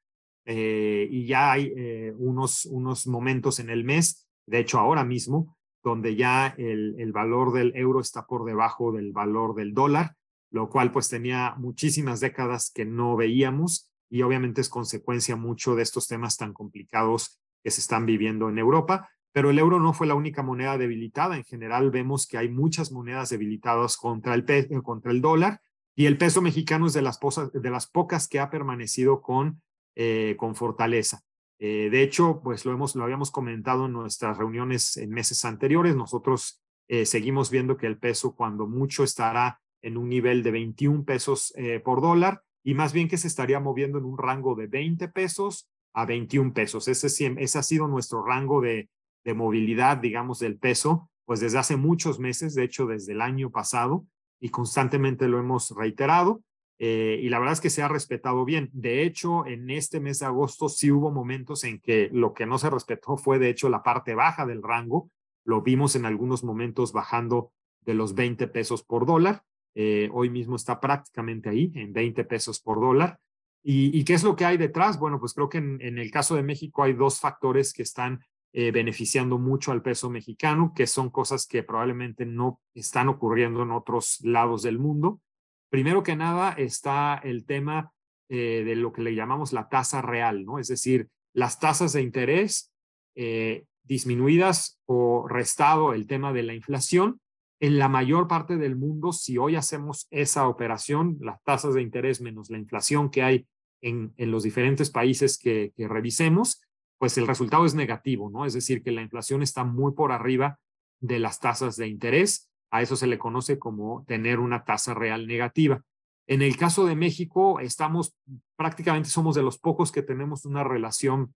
Eh, 0.44 1.06
y 1.10 1.26
ya 1.26 1.52
hay 1.52 1.72
unos, 2.18 2.64
unos 2.66 3.06
momentos 3.06 3.60
en 3.60 3.70
el 3.70 3.84
mes, 3.84 4.28
de 4.46 4.58
hecho 4.58 4.78
ahora 4.78 5.04
mismo, 5.04 5.56
donde 5.84 6.16
ya 6.16 6.54
el, 6.58 6.96
el 6.98 7.12
valor 7.12 7.52
del 7.52 7.72
euro 7.76 8.00
está 8.00 8.26
por 8.26 8.44
debajo 8.44 8.92
del 8.92 9.12
valor 9.12 9.54
del 9.54 9.74
dólar, 9.74 10.16
lo 10.50 10.68
cual 10.68 10.92
pues 10.92 11.08
tenía 11.08 11.54
muchísimas 11.58 12.20
décadas 12.20 12.70
que 12.74 12.84
no 12.84 13.16
veíamos 13.16 13.92
y 14.12 14.20
obviamente 14.20 14.60
es 14.60 14.68
consecuencia 14.68 15.36
mucho 15.36 15.74
de 15.74 15.82
estos 15.82 16.06
temas 16.06 16.36
tan 16.36 16.52
complicados 16.52 17.40
que 17.64 17.70
se 17.70 17.80
están 17.80 18.04
viviendo 18.04 18.50
en 18.50 18.58
Europa. 18.58 19.08
Pero 19.32 19.50
el 19.50 19.58
euro 19.58 19.80
no 19.80 19.92
fue 19.94 20.06
la 20.06 20.14
única 20.14 20.42
moneda 20.42 20.76
debilitada. 20.78 21.36
En 21.36 21.44
general 21.44 21.90
vemos 21.90 22.26
que 22.26 22.38
hay 22.38 22.48
muchas 22.48 22.92
monedas 22.92 23.30
debilitadas 23.30 23.96
contra 23.96 24.34
el, 24.34 24.44
contra 24.82 25.10
el 25.10 25.20
dólar 25.20 25.60
y 25.94 26.06
el 26.06 26.18
peso 26.18 26.40
mexicano 26.42 26.86
es 26.86 26.92
de 26.92 27.02
las, 27.02 27.18
de 27.52 27.70
las 27.70 27.86
pocas 27.86 28.28
que 28.28 28.40
ha 28.40 28.50
permanecido 28.50 29.22
con, 29.22 29.62
eh, 29.94 30.36
con 30.38 30.54
fortaleza. 30.54 31.22
Eh, 31.58 31.88
de 31.90 32.02
hecho, 32.02 32.40
pues 32.42 32.64
lo, 32.64 32.72
hemos, 32.72 32.94
lo 32.94 33.04
habíamos 33.04 33.30
comentado 33.30 33.86
en 33.86 33.92
nuestras 33.92 34.36
reuniones 34.36 34.96
en 34.96 35.10
meses 35.10 35.44
anteriores. 35.44 35.96
Nosotros 35.96 36.62
eh, 36.88 37.06
seguimos 37.06 37.50
viendo 37.50 37.76
que 37.76 37.86
el 37.86 37.98
peso 37.98 38.34
cuando 38.34 38.66
mucho 38.66 39.04
estará 39.04 39.60
en 39.80 39.96
un 39.96 40.08
nivel 40.08 40.42
de 40.42 40.50
21 40.50 41.04
pesos 41.04 41.52
por 41.84 42.00
dólar 42.00 42.42
y 42.62 42.74
más 42.74 42.92
bien 42.92 43.08
que 43.08 43.16
se 43.16 43.26
estaría 43.26 43.58
moviendo 43.58 43.98
en 43.98 44.04
un 44.04 44.16
rango 44.16 44.54
de 44.54 44.68
20 44.68 45.08
pesos 45.08 45.68
a 45.92 46.06
21 46.06 46.52
pesos. 46.54 46.86
Ese, 46.86 47.34
ese 47.36 47.58
ha 47.58 47.62
sido 47.64 47.88
nuestro 47.88 48.24
rango 48.24 48.60
de, 48.60 48.90
de 49.24 49.34
movilidad, 49.34 49.98
digamos, 49.98 50.38
del 50.38 50.58
peso, 50.58 51.10
pues 51.24 51.40
desde 51.40 51.58
hace 51.58 51.76
muchos 51.76 52.18
meses, 52.18 52.54
de 52.54 52.64
hecho 52.64 52.86
desde 52.86 53.12
el 53.12 53.20
año 53.20 53.50
pasado, 53.50 54.06
y 54.40 54.50
constantemente 54.50 55.28
lo 55.28 55.38
hemos 55.38 55.70
reiterado. 55.76 56.42
Eh, 56.78 57.20
y 57.22 57.28
la 57.28 57.38
verdad 57.38 57.52
es 57.52 57.60
que 57.60 57.70
se 57.70 57.82
ha 57.82 57.88
respetado 57.88 58.44
bien. 58.44 58.68
De 58.72 59.04
hecho, 59.04 59.46
en 59.46 59.70
este 59.70 60.00
mes 60.00 60.18
de 60.18 60.26
agosto 60.26 60.68
sí 60.68 60.90
hubo 60.90 61.12
momentos 61.12 61.62
en 61.62 61.78
que 61.78 62.10
lo 62.12 62.34
que 62.34 62.44
no 62.44 62.58
se 62.58 62.70
respetó 62.70 63.16
fue, 63.16 63.38
de 63.38 63.50
hecho, 63.50 63.68
la 63.68 63.84
parte 63.84 64.16
baja 64.16 64.46
del 64.46 64.62
rango. 64.62 65.08
Lo 65.44 65.62
vimos 65.62 65.94
en 65.94 66.06
algunos 66.06 66.42
momentos 66.42 66.92
bajando 66.92 67.52
de 67.82 67.94
los 67.94 68.16
20 68.16 68.48
pesos 68.48 68.82
por 68.82 69.06
dólar. 69.06 69.44
Eh, 69.76 70.10
hoy 70.12 70.28
mismo 70.28 70.56
está 70.56 70.80
prácticamente 70.80 71.48
ahí, 71.48 71.70
en 71.76 71.92
20 71.92 72.24
pesos 72.24 72.60
por 72.60 72.80
dólar. 72.80 73.20
¿Y, 73.64 74.02
qué 74.02 74.14
es 74.14 74.24
lo 74.24 74.34
que 74.34 74.44
hay 74.44 74.56
detrás? 74.56 74.98
Bueno, 74.98 75.20
pues 75.20 75.34
creo 75.34 75.48
que 75.48 75.58
en 75.58 75.98
el 75.98 76.10
caso 76.10 76.34
de 76.34 76.42
México 76.42 76.82
hay 76.82 76.94
dos 76.94 77.20
factores 77.20 77.72
que 77.72 77.84
están 77.84 78.18
eh, 78.54 78.70
beneficiando 78.70 79.38
mucho 79.38 79.72
al 79.72 79.80
peso 79.80 80.10
mexicano, 80.10 80.74
que 80.76 80.86
son 80.86 81.08
cosas 81.08 81.46
que 81.46 81.62
probablemente 81.62 82.26
no 82.26 82.60
están 82.74 83.08
ocurriendo 83.08 83.62
en 83.62 83.70
otros 83.70 84.18
lados 84.24 84.62
del 84.62 84.78
mundo. 84.78 85.22
Primero 85.70 86.02
que 86.02 86.16
nada 86.16 86.52
está 86.52 87.18
el 87.24 87.46
tema 87.46 87.92
eh, 88.28 88.62
de 88.62 88.76
lo 88.76 88.92
que 88.92 89.00
le 89.00 89.14
llamamos 89.14 89.54
la 89.54 89.70
tasa 89.70 90.02
real, 90.02 90.44
¿no? 90.44 90.58
Es 90.58 90.68
decir, 90.68 91.08
las 91.32 91.60
tasas 91.60 91.94
de 91.94 92.02
interés 92.02 92.74
eh, 93.14 93.64
disminuidas 93.84 94.78
o 94.84 95.26
restado 95.26 95.94
el 95.94 96.06
tema 96.06 96.34
de 96.34 96.42
la 96.42 96.52
inflación. 96.52 97.22
En 97.58 97.78
la 97.78 97.88
mayor 97.88 98.28
parte 98.28 98.58
del 98.58 98.76
mundo, 98.76 99.12
si 99.12 99.38
hoy 99.38 99.56
hacemos 99.56 100.08
esa 100.10 100.46
operación, 100.46 101.16
las 101.22 101.42
tasas 101.42 101.72
de 101.72 101.80
interés 101.80 102.20
menos 102.20 102.50
la 102.50 102.58
inflación 102.58 103.08
que 103.08 103.22
hay 103.22 103.46
en, 103.80 104.12
los 104.18 104.42
diferentes 104.42 104.90
países 104.90 105.38
que 105.38 105.72
revisemos, 105.78 106.60
pues 107.02 107.18
el 107.18 107.26
resultado 107.26 107.66
es 107.66 107.74
negativo, 107.74 108.30
¿no? 108.30 108.46
Es 108.46 108.52
decir, 108.52 108.80
que 108.80 108.92
la 108.92 109.02
inflación 109.02 109.42
está 109.42 109.64
muy 109.64 109.90
por 109.90 110.12
arriba 110.12 110.60
de 111.00 111.18
las 111.18 111.40
tasas 111.40 111.74
de 111.74 111.88
interés. 111.88 112.48
A 112.70 112.80
eso 112.80 112.94
se 112.94 113.08
le 113.08 113.18
conoce 113.18 113.58
como 113.58 114.04
tener 114.06 114.38
una 114.38 114.62
tasa 114.62 114.94
real 114.94 115.26
negativa. 115.26 115.82
En 116.28 116.42
el 116.42 116.56
caso 116.56 116.86
de 116.86 116.94
México, 116.94 117.58
estamos 117.58 118.14
prácticamente 118.54 119.08
somos 119.08 119.34
de 119.34 119.42
los 119.42 119.58
pocos 119.58 119.90
que 119.90 120.04
tenemos 120.04 120.44
una 120.44 120.62
relación 120.62 121.34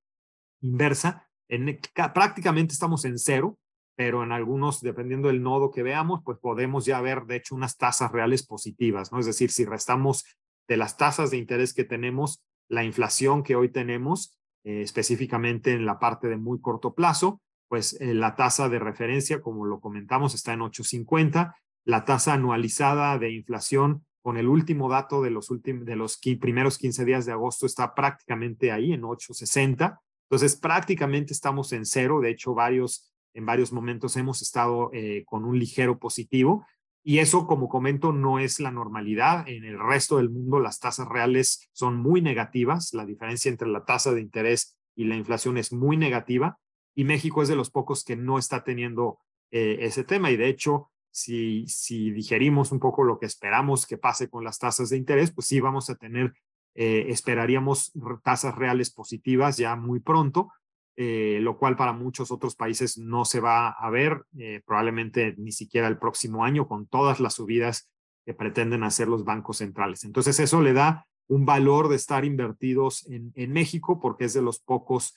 inversa. 0.61 1.29
En, 1.48 1.81
prácticamente 2.14 2.72
estamos 2.72 3.05
en 3.05 3.18
cero, 3.18 3.59
pero 3.96 4.22
en 4.22 4.31
algunos, 4.31 4.81
dependiendo 4.81 5.26
del 5.26 5.42
nodo 5.42 5.72
que 5.72 5.83
veamos, 5.83 6.20
pues 6.24 6.38
podemos 6.38 6.85
ya 6.85 7.00
ver, 7.00 7.24
de 7.24 7.38
hecho, 7.38 7.57
unas 7.57 7.76
tasas 7.76 8.12
reales 8.12 8.46
positivas, 8.46 9.11
¿no? 9.11 9.18
Es 9.18 9.26
decir, 9.26 9.50
si 9.50 9.64
restamos 9.64 10.26
de 10.68 10.76
las 10.76 10.96
tasas 10.96 11.33
de 11.33 11.38
interés 11.38 11.74
que 11.74 11.83
tenemos, 11.83 12.44
la 12.68 12.85
inflación 12.85 13.42
que 13.42 13.57
hoy 13.57 13.68
tenemos, 13.68 14.36
eh, 14.66 14.83
específicamente 14.83 15.72
en 15.72 15.87
la 15.87 15.98
parte 16.00 16.26
de 16.26 16.37
muy 16.37 16.61
corto 16.61 16.92
plazo, 16.92 17.40
pues 17.68 17.96
eh, 18.00 18.14
la 18.14 18.35
tasa 18.35 18.68
de 18.68 18.81
referencia, 18.81 19.40
como 19.40 19.64
lo 19.64 19.79
comentamos, 19.81 20.35
está 20.35 20.52
en 20.52 20.61
8.50 20.61 21.55
la 21.85 22.05
tasa 22.05 22.35
anualizada 22.35 23.16
de 23.16 23.31
inflación 23.31 24.05
con 24.20 24.37
el 24.37 24.48
último 24.48 24.88
dato 24.88 25.22
de 25.22 25.31
los, 25.31 25.50
últimos, 25.50 25.87
de 25.87 25.94
los 25.94 26.18
primeros 26.18 26.79
15 26.79 27.05
días 27.05 27.26
de 27.26 27.33
agosto 27.33 27.64
está 27.64 27.94
prácticamente 27.94 28.72
ahí 28.72 28.92
en 28.92 29.02
8.60. 29.02 30.00
Entonces, 30.29 30.57
prácticamente 30.57 31.33
estamos 31.33 31.72
en 31.72 31.87
cero. 31.87 32.20
De 32.20 32.31
hecho, 32.31 32.52
varios, 32.52 33.12
en 33.35 33.46
varios 33.46 33.72
momentos 33.72 34.16
hemos 34.16 34.42
estado 34.42 34.90
eh, 34.92 35.22
con 35.26 35.44
un 35.44 35.57
ligero 35.57 36.00
positivo. 36.00 36.66
Y 37.09 37.21
eso, 37.21 37.47
como 37.47 37.69
comento, 37.69 38.12
no 38.12 38.40
es 38.40 38.59
la 38.59 38.73
normalidad. 38.73 39.49
En 39.49 39.64
el 39.64 39.79
resto 39.79 40.16
del 40.16 40.29
mundo, 40.29 40.59
las 40.59 40.81
tasas 40.81 41.07
reales 41.07 41.71
son 41.71 41.99
muy 41.99 42.21
negativas. 42.21 42.92
La 42.95 43.07
diferencia 43.07 43.49
entre 43.49 43.69
la 43.69 43.85
tasa 43.85 44.12
de 44.12 44.21
interés 44.21 44.77
y 44.97 45.05
la 45.05 45.14
inflación 45.14 45.57
es 45.57 45.73
muy 45.73 45.97
negativa. 45.97 46.59
Y 46.97 47.05
México 47.05 47.42
es 47.42 47.49
de 47.49 47.55
los 47.55 47.71
pocos 47.71 48.03
que 48.03 48.16
no 48.16 48.40
está 48.40 48.64
teniendo 48.64 49.21
eh, 49.53 49.77
ese 49.83 50.03
tema. 50.03 50.33
Y 50.33 50.37
de 50.37 50.49
hecho, 50.49 50.90
si, 51.12 51.69
si 51.69 52.11
digerimos 52.11 52.73
un 52.73 52.81
poco 52.81 53.05
lo 53.05 53.21
que 53.21 53.27
esperamos 53.27 53.87
que 53.87 53.99
pase 53.99 54.29
con 54.29 54.42
las 54.42 54.59
tasas 54.59 54.90
de 54.90 54.97
interés, 54.97 55.31
pues 55.31 55.47
sí 55.47 55.61
vamos 55.61 55.88
a 55.90 55.95
tener, 55.95 56.35
eh, 56.75 57.07
esperaríamos 57.11 57.92
tasas 58.25 58.57
reales 58.57 58.90
positivas 58.90 59.59
ya 59.59 59.77
muy 59.77 60.01
pronto, 60.01 60.51
eh, 60.97 61.39
lo 61.43 61.59
cual 61.59 61.77
para 61.77 61.93
muchos 61.93 62.31
otros 62.31 62.57
países 62.57 62.99
no 62.99 63.25
se 63.25 63.41
va 63.41 63.69
a 63.69 63.91
ver, 63.91 64.25
eh, 64.39 64.63
probablemente 64.67 65.35
ni 65.39 65.53
siquiera 65.53 65.89
el 65.89 65.99
próximo 65.99 66.45
año 66.45 66.67
con 66.67 66.87
todas 66.87 67.21
las 67.21 67.35
subidas 67.35 67.91
que 68.25 68.35
pretenden 68.35 68.83
hacer 68.83 69.09
los 69.09 69.25
bancos 69.25 69.59
centrales. 69.59 70.05
Entonces 70.05 70.41
eso 70.41 70.61
le 70.61 70.73
da 70.73 71.07
un 71.29 71.45
valor 71.45 71.89
de 71.89 71.97
estar 71.97 72.25
invertidos 72.25 73.07
en, 73.09 73.53
México 73.53 74.01
porque 74.01 74.25
es 74.25 74.35
de 74.35 74.43
los 74.43 74.61
pocos 74.61 75.15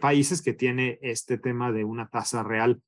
países 0.00 0.42
que 0.42 0.52
tiene 0.52 0.98
este 1.02 1.38
tema 1.38 1.72
de 1.72 1.84
una 1.84 2.08
tasa 2.08 2.42
real 2.42 2.82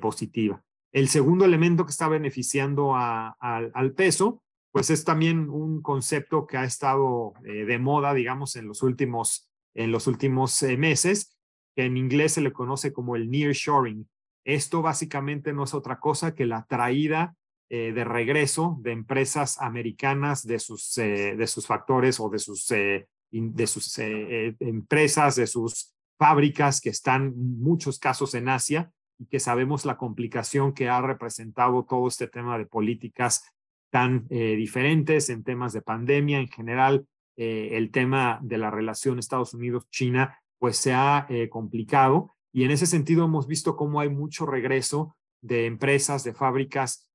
positiva. 0.00 0.62
El 0.92 1.08
segundo 1.08 1.44
elemento 1.44 1.84
que 1.84 1.90
está 1.90 2.08
beneficiando 2.08 2.94
al 2.94 3.92
peso, 3.94 4.44
pues 4.74 4.90
es 4.90 5.04
también 5.04 5.50
un 5.50 5.82
concepto 5.82 6.48
que 6.48 6.56
ha 6.56 6.64
estado 6.64 7.34
eh, 7.44 7.64
de 7.64 7.78
moda, 7.78 8.12
digamos, 8.12 8.56
en 8.56 8.66
los 8.66 8.82
últimos, 8.82 9.48
en 9.72 9.92
los 9.92 10.08
últimos 10.08 10.60
eh, 10.64 10.76
meses, 10.76 11.33
que 11.74 11.84
en 11.84 11.96
inglés 11.96 12.32
se 12.32 12.40
le 12.40 12.52
conoce 12.52 12.92
como 12.92 13.16
el 13.16 13.30
nearshoring. 13.30 14.08
Esto 14.44 14.82
básicamente 14.82 15.52
no 15.52 15.64
es 15.64 15.74
otra 15.74 15.98
cosa 15.98 16.34
que 16.34 16.46
la 16.46 16.66
traída 16.66 17.34
eh, 17.70 17.92
de 17.92 18.04
regreso 18.04 18.78
de 18.80 18.92
empresas 18.92 19.60
americanas 19.60 20.46
de 20.46 20.58
sus, 20.58 20.94
de 20.94 21.46
sus 21.46 21.66
factores 21.66 22.20
o 22.20 22.28
de 22.28 22.38
sus, 22.38 22.68
de 22.68 23.66
sus 23.66 23.98
empresas, 23.98 25.36
de 25.36 25.46
sus 25.46 25.94
fábricas 26.18 26.80
que 26.80 26.90
están 26.90 27.34
muchos 27.36 27.98
casos 27.98 28.34
en 28.34 28.48
Asia 28.48 28.90
y 29.18 29.26
que 29.26 29.40
sabemos 29.40 29.84
la 29.84 29.96
complicación 29.96 30.72
que 30.72 30.88
ha 30.88 31.00
representado 31.00 31.84
todo 31.84 32.08
este 32.08 32.28
tema 32.28 32.58
de 32.58 32.66
políticas 32.66 33.44
tan 33.90 34.26
eh, 34.30 34.56
diferentes 34.56 35.30
en 35.30 35.44
temas 35.44 35.72
de 35.72 35.82
pandemia 35.82 36.40
en 36.40 36.48
general. 36.48 37.06
Eh, 37.36 37.70
el 37.72 37.90
tema 37.90 38.38
de 38.42 38.58
la 38.58 38.70
relación 38.70 39.18
Estados 39.18 39.54
Unidos-China 39.54 40.40
pues 40.64 40.78
se 40.78 40.94
ha 40.94 41.26
eh, 41.28 41.50
complicado. 41.50 42.34
Y 42.50 42.64
en 42.64 42.70
ese 42.70 42.86
sentido 42.86 43.26
hemos 43.26 43.46
visto 43.46 43.76
cómo 43.76 44.00
hay 44.00 44.08
mucho 44.08 44.46
regreso 44.46 45.14
de 45.42 45.66
empresas, 45.66 46.24
de 46.24 46.32
fábricas 46.32 47.10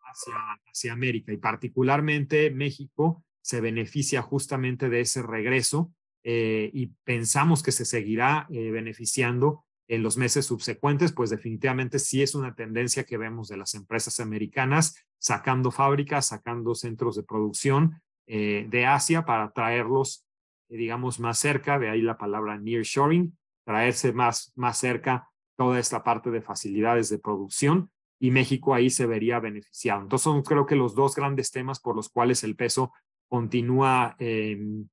hacia, 0.00 0.34
hacia 0.66 0.92
América. 0.92 1.32
Y 1.32 1.36
particularmente 1.36 2.50
México 2.50 3.22
se 3.42 3.60
beneficia 3.60 4.22
justamente 4.22 4.88
de 4.88 5.02
ese 5.02 5.22
regreso 5.22 5.92
y 6.26 6.86
pensamos 7.04 7.62
que 7.62 7.70
se 7.70 7.84
seguirá 7.84 8.48
beneficiando 8.48 9.64
en 9.88 10.02
los 10.02 10.16
meses 10.16 10.46
subsecuentes, 10.46 11.12
pues 11.12 11.30
definitivamente 11.30 11.98
sí 11.98 12.22
es 12.22 12.34
una 12.34 12.54
tendencia 12.54 13.04
que 13.04 13.18
vemos 13.18 13.48
de 13.48 13.58
las 13.58 13.74
empresas 13.74 14.18
americanas 14.18 14.96
sacando 15.18 15.70
fábricas, 15.70 16.26
sacando 16.26 16.74
centros 16.74 17.16
de 17.16 17.22
producción 17.22 18.00
eh, 18.26 18.66
de 18.68 18.86
Asia 18.86 19.26
para 19.26 19.52
traerlos, 19.52 20.24
eh, 20.24 20.24
digamos, 20.76 21.20
más 21.20 21.38
cerca, 21.38 21.78
de 21.78 21.88
ahí 21.88 22.02
la 22.02 22.18
palabra 22.18 22.58
nearshoring, 22.58 23.36
traerse 23.64 24.12
más, 24.12 24.52
más 24.56 24.78
cerca 24.78 25.28
toda 25.56 25.78
esta 25.78 26.02
parte 26.02 26.30
de 26.30 26.42
facilidades 26.42 27.08
de 27.08 27.18
producción 27.18 27.90
y 28.18 28.30
México 28.30 28.74
ahí 28.74 28.90
se 28.90 29.06
vería 29.06 29.38
beneficiado. 29.40 30.02
Entonces 30.02 30.24
son 30.24 30.42
creo 30.42 30.66
que 30.66 30.76
los 30.76 30.94
dos 30.94 31.14
grandes 31.14 31.50
temas 31.50 31.80
por 31.80 31.96
los 31.96 32.08
cuales 32.08 32.42
el 32.44 32.56
peso 32.56 32.92
continúa 33.28 34.16
em, 34.18 34.88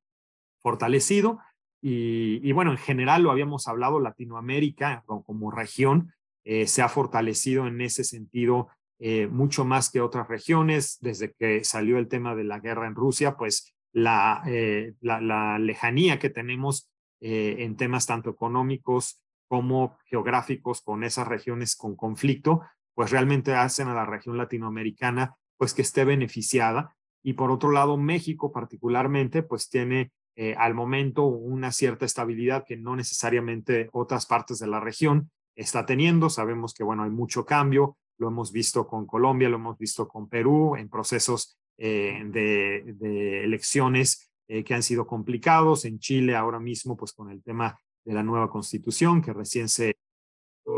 fortalecido 0.60 1.40
y, 1.84 2.52
bueno, 2.52 2.72
en 2.72 2.78
general 2.78 3.24
lo 3.24 3.32
habíamos 3.32 3.68
hablado, 3.68 4.00
Latinoamérica 4.00 5.04
como, 5.08 5.50
región 5.50 6.14
eh, 6.44 6.68
se 6.68 6.84
ha 6.84 6.90
fortalecido 6.90 7.66
en 7.66 7.82
ese 7.82 8.04
sentido 8.04 8.68
eh, 9.00 9.26
mucho 9.26 9.66
más 9.66 9.90
que 9.90 10.00
otras 10.00 10.28
regiones. 10.28 11.00
Desde 11.02 11.34
que 11.34 11.64
salió 11.64 11.98
el 11.98 12.08
tema 12.08 12.36
de 12.36 12.44
la 12.44 12.60
guerra 12.60 12.86
en 12.86 12.94
Rusia, 12.94 13.36
pues 13.36 13.74
la, 13.94 14.44
eh, 14.48 14.94
la, 15.02 15.60
lejanía 15.60 16.20
que 16.20 16.30
tenemos 16.30 16.90
en 17.24 17.78
temas 17.78 18.08
tanto 18.08 18.32
económicos 18.32 19.22
como 19.48 20.00
geográficos 20.06 20.82
con 20.82 21.04
esas 21.04 21.28
regiones 21.28 21.76
con 21.76 21.96
conflicto, 21.96 22.62
pues 22.96 23.12
realmente 23.12 23.54
hacen 23.54 23.90
a 23.90 23.94
la 23.94 24.06
región 24.06 24.38
latinoamericana 24.38 25.36
pues 25.58 25.76
que 25.76 25.84
esté 25.84 26.06
beneficiada. 26.06 26.96
Y 27.22 27.34
por 27.34 27.52
otro 27.52 27.72
lado, 27.72 27.98
México 27.98 28.52
particularmente 28.52 29.44
pues 29.44 29.70
tiene 29.70 30.12
eh, 30.36 30.56
al 30.58 30.74
momento 30.74 31.26
una 31.26 31.72
cierta 31.72 32.06
estabilidad 32.06 32.64
que 32.66 32.78
no 32.78 32.96
necesariamente 32.96 33.90
otras 33.92 34.26
partes 34.26 34.60
de 34.60 34.68
la 34.68 34.80
región 34.80 35.30
está 35.56 35.86
teniendo. 35.86 36.30
Sabemos 36.30 36.74
que, 36.74 36.84
bueno, 36.84 37.04
hay 37.04 37.10
mucho 37.10 37.46
cambio, 37.46 37.98
lo 38.18 38.30
hemos 38.30 38.52
visto 38.52 38.88
con 38.88 39.06
Colombia, 39.06 39.50
lo 39.50 39.58
hemos 39.58 39.78
visto 39.78 40.08
con 40.08 40.30
Perú 40.30 40.76
en 40.78 40.90
procesos 40.90 41.60
eh, 41.84 42.22
de, 42.26 43.44
elecciones 43.44 44.32
eh, 44.48 44.64
que 44.64 44.74
han 44.74 44.84
sido 44.84 45.08
complicados. 45.08 45.86
En 45.86 46.00
Chile 46.00 46.36
ahora 46.36 46.60
mismo, 46.60 46.96
pues 46.96 47.14
con 47.14 47.32
el 47.32 47.42
tema 47.42 47.78
de 48.06 48.14
la 48.14 48.24
nueva 48.24 48.50
constitución 48.50 49.22
que 49.22 49.34
recién 49.34 49.70
se 49.70 49.96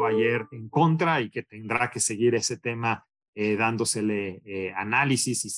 ayer 0.07 0.47
en 0.51 0.69
contra 0.69 1.21
y 1.21 1.29
que 1.29 1.43
tendrá 1.43 1.91
que 1.91 1.99
seguir 1.99 2.35
ese 2.35 2.57
tema 2.57 3.05
dándosele 3.35 4.73
análisis 4.75 5.45
y 5.45 5.49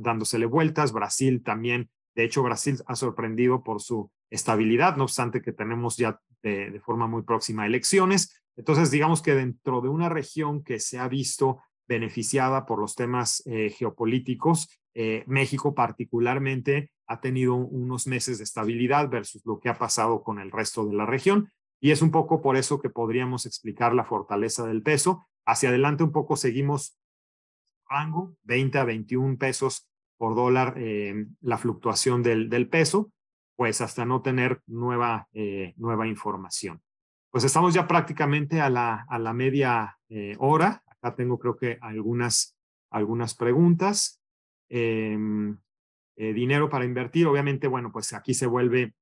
dándosele 0.00 0.46
vueltas. 0.46 0.92
Brasil 0.92 1.42
también 1.42 1.90
de 2.14 2.24
hecho, 2.24 2.42
Brasil 2.42 2.76
ha 2.86 2.96
sorprendido 2.96 3.62
por 3.62 3.80
su 3.80 4.10
estabilidad, 4.30 4.96
no 4.96 5.04
obstante 5.04 5.42
que 5.42 5.52
tenemos 5.52 5.96
ya 5.96 6.20
de, 6.42 6.80
forma 6.84 7.06
muy 7.06 7.22
próxima 7.22 7.66
elecciones. 7.66 8.42
Entonces, 8.56 8.90
digamos 8.90 9.22
que 9.22 9.34
dentro 9.34 9.80
de 9.80 9.88
una 9.88 10.08
región 10.08 10.62
que 10.62 10.80
se 10.80 10.98
ha 10.98 11.08
visto 11.08 11.62
beneficiada 11.88 12.66
por 12.66 12.78
los 12.78 12.94
temas 12.94 13.42
eh, 13.46 13.70
geopolíticos, 13.70 14.79
eh, 14.94 15.24
México 15.26 15.74
particularmente 15.74 16.90
ha 17.06 17.20
tenido 17.20 17.54
unos 17.54 18.06
meses 18.06 18.38
de 18.38 18.44
estabilidad 18.44 19.08
versus 19.08 19.44
lo 19.44 19.58
que 19.58 19.68
ha 19.68 19.78
pasado 19.78 20.22
con 20.22 20.38
el 20.38 20.50
resto 20.50 20.86
de 20.86 20.94
la 20.94 21.06
región. 21.06 21.50
Y 21.80 21.90
es 21.90 22.02
un 22.02 22.10
poco 22.10 22.42
por 22.42 22.56
eso 22.56 22.80
que 22.80 22.90
podríamos 22.90 23.46
explicar 23.46 23.94
la 23.94 24.04
fortaleza 24.04 24.66
del 24.66 24.82
peso. 24.82 25.26
Hacia 25.46 25.70
adelante 25.70 26.04
un 26.04 26.12
poco 26.12 26.36
seguimos 26.36 26.98
rango 27.88 28.36
20 28.44 28.78
a 28.78 28.84
21 28.84 29.38
pesos 29.38 29.88
por 30.16 30.34
dólar 30.34 30.74
eh, 30.76 31.26
la 31.40 31.56
fluctuación 31.56 32.22
del, 32.22 32.50
del, 32.50 32.68
peso, 32.68 33.10
pues 33.56 33.80
hasta 33.80 34.04
no 34.04 34.20
tener 34.20 34.60
nueva, 34.66 35.28
eh, 35.32 35.72
nueva 35.76 36.06
información. 36.06 36.82
Pues 37.30 37.44
estamos 37.44 37.72
ya 37.72 37.86
prácticamente 37.86 38.60
a 38.60 38.68
la, 38.68 39.06
a 39.08 39.18
la 39.18 39.32
media 39.32 39.98
eh, 40.08 40.36
hora. 40.38 40.82
Acá 40.86 41.14
tengo 41.14 41.38
creo 41.38 41.56
que 41.56 41.78
algunas, 41.80 42.56
algunas 42.90 43.34
preguntas. 43.34 44.19
Em, 44.70 45.58
dinero 46.16 46.68
para 46.68 46.84
invertir, 46.84 47.26
obviamente, 47.26 47.66
bueno, 47.66 47.90
pues 47.92 48.12
aquí 48.12 48.34
se 48.34 48.46
vuelve 48.46 48.94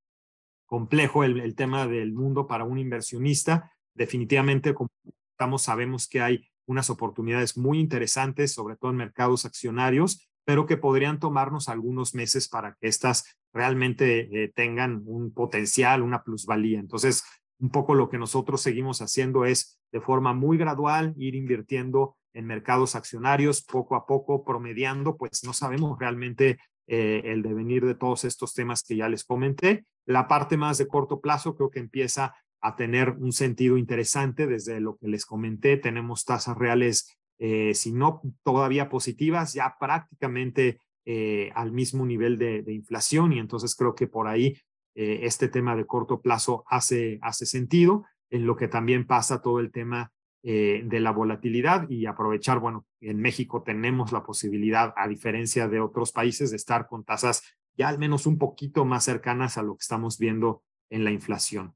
complejo 0.67 1.25
el, 1.25 1.41
el 1.41 1.57
tema 1.57 1.87
del 1.87 2.13
mundo 2.13 2.47
para 2.47 2.65
un 2.65 2.79
inversionista. 2.79 3.73
Definitivamente, 3.93 4.73
como 4.73 4.91
estamos, 5.33 5.63
sabemos 5.63 6.09
que 6.09 6.21
hay 6.21 6.49
unas 6.67 6.91
oportunidades 6.91 7.57
muy 7.57 7.81
interesantes, 7.81 8.53
sobre 8.53 8.77
todo 8.77 8.93
en 8.93 8.99
mercados 8.99 9.45
accionarios, 9.45 10.29
pero 10.45 10.67
que 10.67 10.77
podrían 10.77 11.19
tomarnos 11.19 11.69
algunos 11.69 12.15
meses 12.15 12.49
para 12.49 12.75
que 12.81 12.89
estas 12.89 13.39
realmente 13.53 14.45
eh, 14.45 14.53
tengan 14.55 15.03
un 15.05 15.33
potencial, 15.33 16.03
una 16.03 16.23
plusvalía. 16.23 16.79
Entonces, 16.79 17.25
un 17.59 17.71
poco 17.71 17.95
lo 17.95 18.09
que 18.09 18.19
nosotros 18.19 18.61
seguimos 18.61 19.03
haciendo 19.03 19.45
es 19.45 19.81
de 19.93 20.01
forma 20.01 20.33
muy 20.33 20.59
gradual 20.59 21.15
ir 21.17 21.35
invirtiendo 21.35 22.17
en 22.39 22.47
mercados 22.47 22.95
accionarios 22.95 23.63
poco 23.63 23.97
a 23.97 24.07
poco, 24.07 24.45
promediando, 24.45 25.17
pues 25.17 25.43
no 25.43 25.53
sabemos 25.53 25.99
realmente 25.99 26.61
eh, 26.87 27.23
el 27.25 27.43
devenir 27.43 27.85
de 27.85 27.97
todos 27.97 28.25
estos 28.25 28.55
temas 28.55 28.85
que 28.85 28.95
ya 28.95 29.09
les 29.09 29.25
comenté. 29.25 29.87
La 30.07 30.29
parte 30.29 30.57
más 30.57 30.79
de 30.79 30.87
corto 30.87 31.21
plazo 31.21 31.57
creo 31.57 31.69
que 31.69 31.81
empieza 31.81 32.37
a 32.61 32.77
tener 32.77 33.11
un 33.11 33.33
sentido 33.33 33.77
interesante 33.77 34.47
desde 34.47 34.79
lo 34.79 34.97
que 34.99 35.09
les 35.09 35.27
comenté. 35.27 35.79
Tenemos 35.79 36.25
tasas 36.25 36.57
reales 36.57 37.19
eh, 37.41 37.75
si 37.75 37.93
no 37.93 38.23
todavía 38.45 38.89
positivas, 38.89 39.53
ya 39.53 39.75
prácticamente 39.81 40.81
eh, 41.07 41.51
al 41.57 41.73
mismo 41.73 42.07
nivel 42.07 42.39
de, 42.39 42.63
inflación 42.69 43.33
y 43.33 43.41
entonces 43.41 43.75
creo 43.75 43.97
que 43.97 44.07
por 44.07 44.29
ahí 44.29 44.57
este 44.95 45.47
tema 45.47 45.77
de 45.77 45.87
corto 45.87 46.21
plazo 46.21 46.65
hace, 46.67 47.21
hace 47.23 47.47
sentido, 47.47 48.05
en 48.31 48.47
lo 48.47 48.57
que 48.57 48.67
también 48.67 49.07
pasa 49.07 49.41
todo 49.41 49.61
el 49.61 49.71
tema 49.71 50.11
eh, 50.51 50.81
de 50.83 51.01
la 51.01 51.11
volatilidad 51.11 51.91
y 51.91 52.07
aprovechar, 52.07 52.59
bueno, 52.59 52.87
en 53.03 53.21
México 53.21 53.63
tenemos 53.63 54.13
la 54.13 54.23
posibilidad, 54.23 54.95
a 54.97 55.07
diferencia 55.07 55.69
de 55.69 55.79
otros 55.79 56.11
países, 56.11 56.49
de 56.49 56.57
estar 56.57 56.87
con 56.87 57.05
tasas 57.05 57.43
ya 57.77 57.89
al 57.89 57.99
menos 57.99 58.25
un 58.25 58.39
poquito 58.39 58.87
más 58.87 59.05
cercanas 59.05 59.59
a 59.59 59.63
lo 59.63 59.75
que 59.75 59.83
estamos 59.83 60.19
viendo 60.19 60.63
en 60.89 61.05
la 61.05 61.11
inflación. 61.11 61.75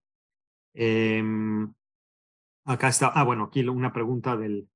Em, 0.72 1.70
acá 2.64 2.88
está, 2.88 3.08
ah, 3.08 3.24
bueno, 3.24 3.44
aquí 3.44 3.60
una 3.68 3.92
pregunta 3.92 4.38
del, 4.38 4.70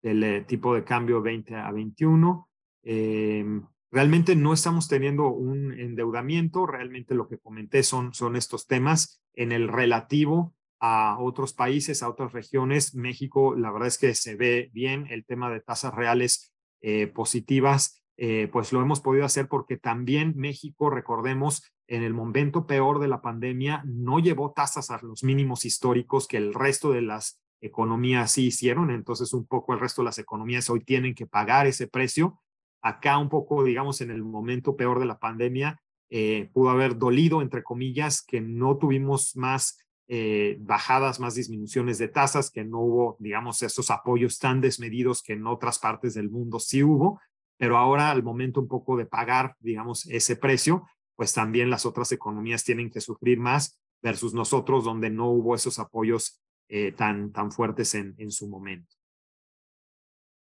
del 0.00 0.22
eh, 0.22 0.40
tipo 0.42 0.72
de 0.76 0.84
cambio 0.84 1.20
20 1.20 1.56
a 1.56 1.72
21. 1.72 2.48
Em, 2.84 3.66
realmente 3.90 4.36
no 4.36 4.52
estamos 4.52 4.86
teniendo 4.86 5.26
un 5.26 5.72
endeudamiento, 5.72 6.66
realmente 6.66 7.16
lo 7.16 7.26
que 7.26 7.38
comenté 7.38 7.82
son, 7.82 8.14
son 8.14 8.36
estos 8.36 8.68
temas 8.68 9.20
en 9.34 9.50
el 9.50 9.66
relativo 9.66 10.54
a 10.80 11.18
otros 11.20 11.52
países, 11.52 12.02
a 12.02 12.08
otras 12.08 12.32
regiones. 12.32 12.94
México, 12.94 13.54
la 13.54 13.70
verdad 13.70 13.88
es 13.88 13.98
que 13.98 14.14
se 14.14 14.34
ve 14.34 14.70
bien 14.72 15.06
el 15.10 15.24
tema 15.24 15.50
de 15.50 15.60
tasas 15.60 15.94
reales 15.94 16.52
eh, 16.80 17.06
positivas, 17.06 18.02
eh, 18.16 18.48
pues 18.52 18.72
lo 18.72 18.80
hemos 18.80 19.00
podido 19.00 19.24
hacer 19.24 19.48
porque 19.48 19.76
también 19.76 20.34
México, 20.36 20.90
recordemos, 20.90 21.62
en 21.86 22.02
el 22.02 22.14
momento 22.14 22.66
peor 22.66 22.98
de 23.00 23.08
la 23.08 23.20
pandemia, 23.20 23.82
no 23.86 24.18
llevó 24.18 24.52
tasas 24.52 24.90
a 24.90 25.00
los 25.02 25.24
mínimos 25.24 25.64
históricos 25.64 26.26
que 26.26 26.36
el 26.36 26.54
resto 26.54 26.92
de 26.92 27.02
las 27.02 27.40
economías 27.60 28.32
sí 28.32 28.46
hicieron. 28.46 28.90
Entonces, 28.90 29.32
un 29.32 29.46
poco 29.46 29.72
el 29.74 29.80
resto 29.80 30.02
de 30.02 30.06
las 30.06 30.18
economías 30.18 30.70
hoy 30.70 30.80
tienen 30.80 31.14
que 31.14 31.26
pagar 31.26 31.66
ese 31.66 31.86
precio. 31.86 32.40
Acá 32.82 33.18
un 33.18 33.28
poco, 33.28 33.64
digamos, 33.64 34.00
en 34.00 34.10
el 34.10 34.22
momento 34.22 34.76
peor 34.76 35.00
de 35.00 35.06
la 35.06 35.18
pandemia, 35.18 35.80
eh, 36.10 36.50
pudo 36.52 36.70
haber 36.70 36.98
dolido, 36.98 37.40
entre 37.42 37.62
comillas, 37.62 38.22
que 38.22 38.40
no 38.40 38.76
tuvimos 38.76 39.36
más 39.36 39.78
eh, 40.12 40.56
bajadas, 40.58 41.20
más 41.20 41.36
disminuciones 41.36 41.98
de 41.98 42.08
tasas, 42.08 42.50
que 42.50 42.64
no 42.64 42.80
hubo, 42.80 43.16
digamos, 43.20 43.62
esos 43.62 43.92
apoyos 43.92 44.40
tan 44.40 44.60
desmedidos 44.60 45.22
que 45.22 45.34
en 45.34 45.46
otras 45.46 45.78
partes 45.78 46.14
del 46.14 46.28
mundo 46.28 46.58
sí 46.58 46.82
hubo, 46.82 47.20
pero 47.56 47.78
ahora 47.78 48.10
al 48.10 48.24
momento 48.24 48.60
un 48.60 48.66
poco 48.66 48.96
de 48.96 49.06
pagar, 49.06 49.54
digamos, 49.60 50.06
ese 50.06 50.34
precio, 50.34 50.84
pues 51.14 51.32
también 51.32 51.70
las 51.70 51.86
otras 51.86 52.10
economías 52.10 52.64
tienen 52.64 52.90
que 52.90 53.00
sufrir 53.00 53.38
más 53.38 53.80
versus 54.02 54.34
nosotros, 54.34 54.82
donde 54.84 55.10
no 55.10 55.30
hubo 55.30 55.54
esos 55.54 55.78
apoyos 55.78 56.42
eh, 56.68 56.90
tan, 56.90 57.30
tan 57.30 57.52
fuertes 57.52 57.94
en, 57.94 58.16
en 58.18 58.32
su 58.32 58.48
momento. 58.48 58.92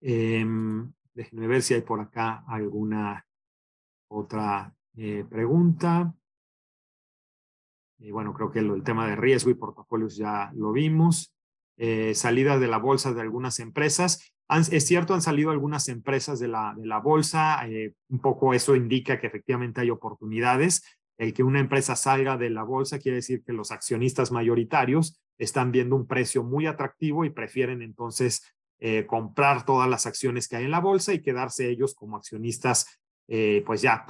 Em, 0.03 0.93
déjenme 1.15 1.47
ver 1.47 1.63
si 1.63 1.73
hay 1.73 1.81
por 1.81 2.01
acá 2.01 2.45
alguna 2.47 3.27
otra 4.09 4.75
eh, 4.97 5.25
pregunta. 5.27 6.15
Y 7.99 8.11
bueno, 8.11 8.35
creo 8.35 8.51
que 8.51 8.59
el 8.61 8.83
tema 8.83 9.07
de 9.09 9.17
riesgo 9.17 9.51
y 9.51 9.55
portafolios 9.55 10.17
ya 10.17 10.51
lo 10.55 10.73
vimos. 10.73 11.35
Eh, 11.79 12.15
salida 12.15 12.59
de 12.59 12.69
la 12.69 12.79
bolsa 12.79 13.13
de 13.13 13.21
algunas 13.21 13.61
empresas. 13.61 14.33
es 14.71 14.87
cierto, 14.87 15.15
han 15.15 15.23
salido 15.23 15.51
algunas 15.51 15.89
empresas 15.89 16.39
de 16.39 16.49
la, 16.49 16.75
de 16.77 16.87
la 16.87 16.99
bolsa. 16.99 17.67
Eh, 17.69 17.95
un 18.09 18.21
poco 18.21 18.55
eso 18.55 18.77
indica 18.77 19.19
que 19.19 19.27
efectivamente 19.27 19.81
hay 19.81 19.91
oportunidades. 19.91 20.83
El 21.19 21.33
que 21.33 21.43
una 21.43 21.61
empresa 21.61 21.97
salga 21.97 22.37
de 22.37 22.51
la 22.51 22.63
bolsa 22.63 22.99
quiere 22.99 23.17
decir 23.17 23.43
que 23.45 23.53
los 23.53 23.71
accionistas 23.71 24.33
mayoritarios 24.33 25.21
están 25.39 25.73
viendo 25.73 25.97
un 25.97 26.07
precio 26.07 26.43
muy 26.43 26.67
atractivo 26.67 27.25
y 27.25 27.31
prefieren 27.31 27.83
entonces 27.83 28.43
eh, 28.79 29.07
comprar 29.07 29.65
todas 29.65 29.89
las 29.89 30.07
acciones 30.07 30.49
que 30.49 30.57
hay 30.57 30.65
en 30.65 30.71
la 30.71 30.81
bolsa 30.81 31.15
y 31.15 31.23
quedarse 31.23 31.71
ellos 31.71 31.95
como 31.95 32.17
accionistas, 32.19 33.01
eh, 33.27 33.63
pues 33.65 33.81
ya 33.81 34.05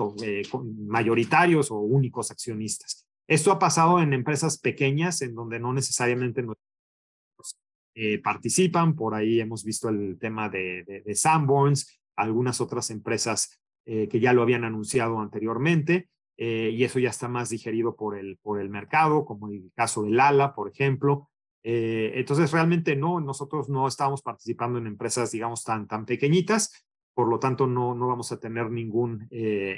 mayoritarios 0.89 1.71
o 1.71 1.77
únicos 1.79 2.33
accionistas. 2.33 3.06
Esto 3.29 3.51
ha 3.51 3.59
pasado 3.59 4.01
en 4.01 4.13
empresas 4.13 4.59
pequeñas 4.59 5.21
en 5.23 5.35
donde 5.35 5.59
no 5.59 5.73
necesariamente 5.73 6.45
eh, 7.95 8.19
participan. 8.19 8.95
Por 8.95 9.15
ahí 9.15 9.41
hemos 9.41 9.65
visto 9.65 9.89
el 9.89 10.19
tema 10.19 10.49
de, 10.49 11.03
Sanborns, 11.15 11.99
algunas 12.15 12.61
otras 12.61 12.91
empresas 12.91 13.59
eh, 13.85 14.09
que 14.09 14.21
ya 14.21 14.33
lo 14.33 14.43
habían 14.43 14.65
anunciado 14.65 15.19
anteriormente. 15.19 16.09
Eh, 16.39 16.71
y 16.73 16.85
eso 16.85 16.99
ya 16.99 17.11
está 17.11 17.29
más 17.29 17.49
digerido 17.49 17.97
por 17.97 18.17
el, 18.17 18.39
por 18.43 18.61
el 18.61 18.69
mercado, 18.69 19.25
como 19.25 19.49
el 19.49 19.73
caso 19.75 20.03
del 20.03 20.21
ALA, 20.21 20.55
por 20.55 20.71
ejemplo. 20.71 21.31
entonces, 21.65 22.53
realmente 22.53 22.95
no, 22.95 23.21
nosotros 23.21 23.69
no 23.69 23.89
estamos 23.89 24.23
participando 24.23 24.79
en 24.79 24.87
empresas, 24.87 25.33
digamos, 25.33 25.65
tan, 25.65 25.89
tan 25.89 26.05
pequeñitas, 26.05 26.87
por 27.13 27.29
lo 27.29 27.41
tanto, 27.41 27.67
no, 27.67 27.95
no 27.95 28.07
vamos 28.07 28.31
a 28.31 28.39
tener 28.39 28.71
ningún, 28.71 29.27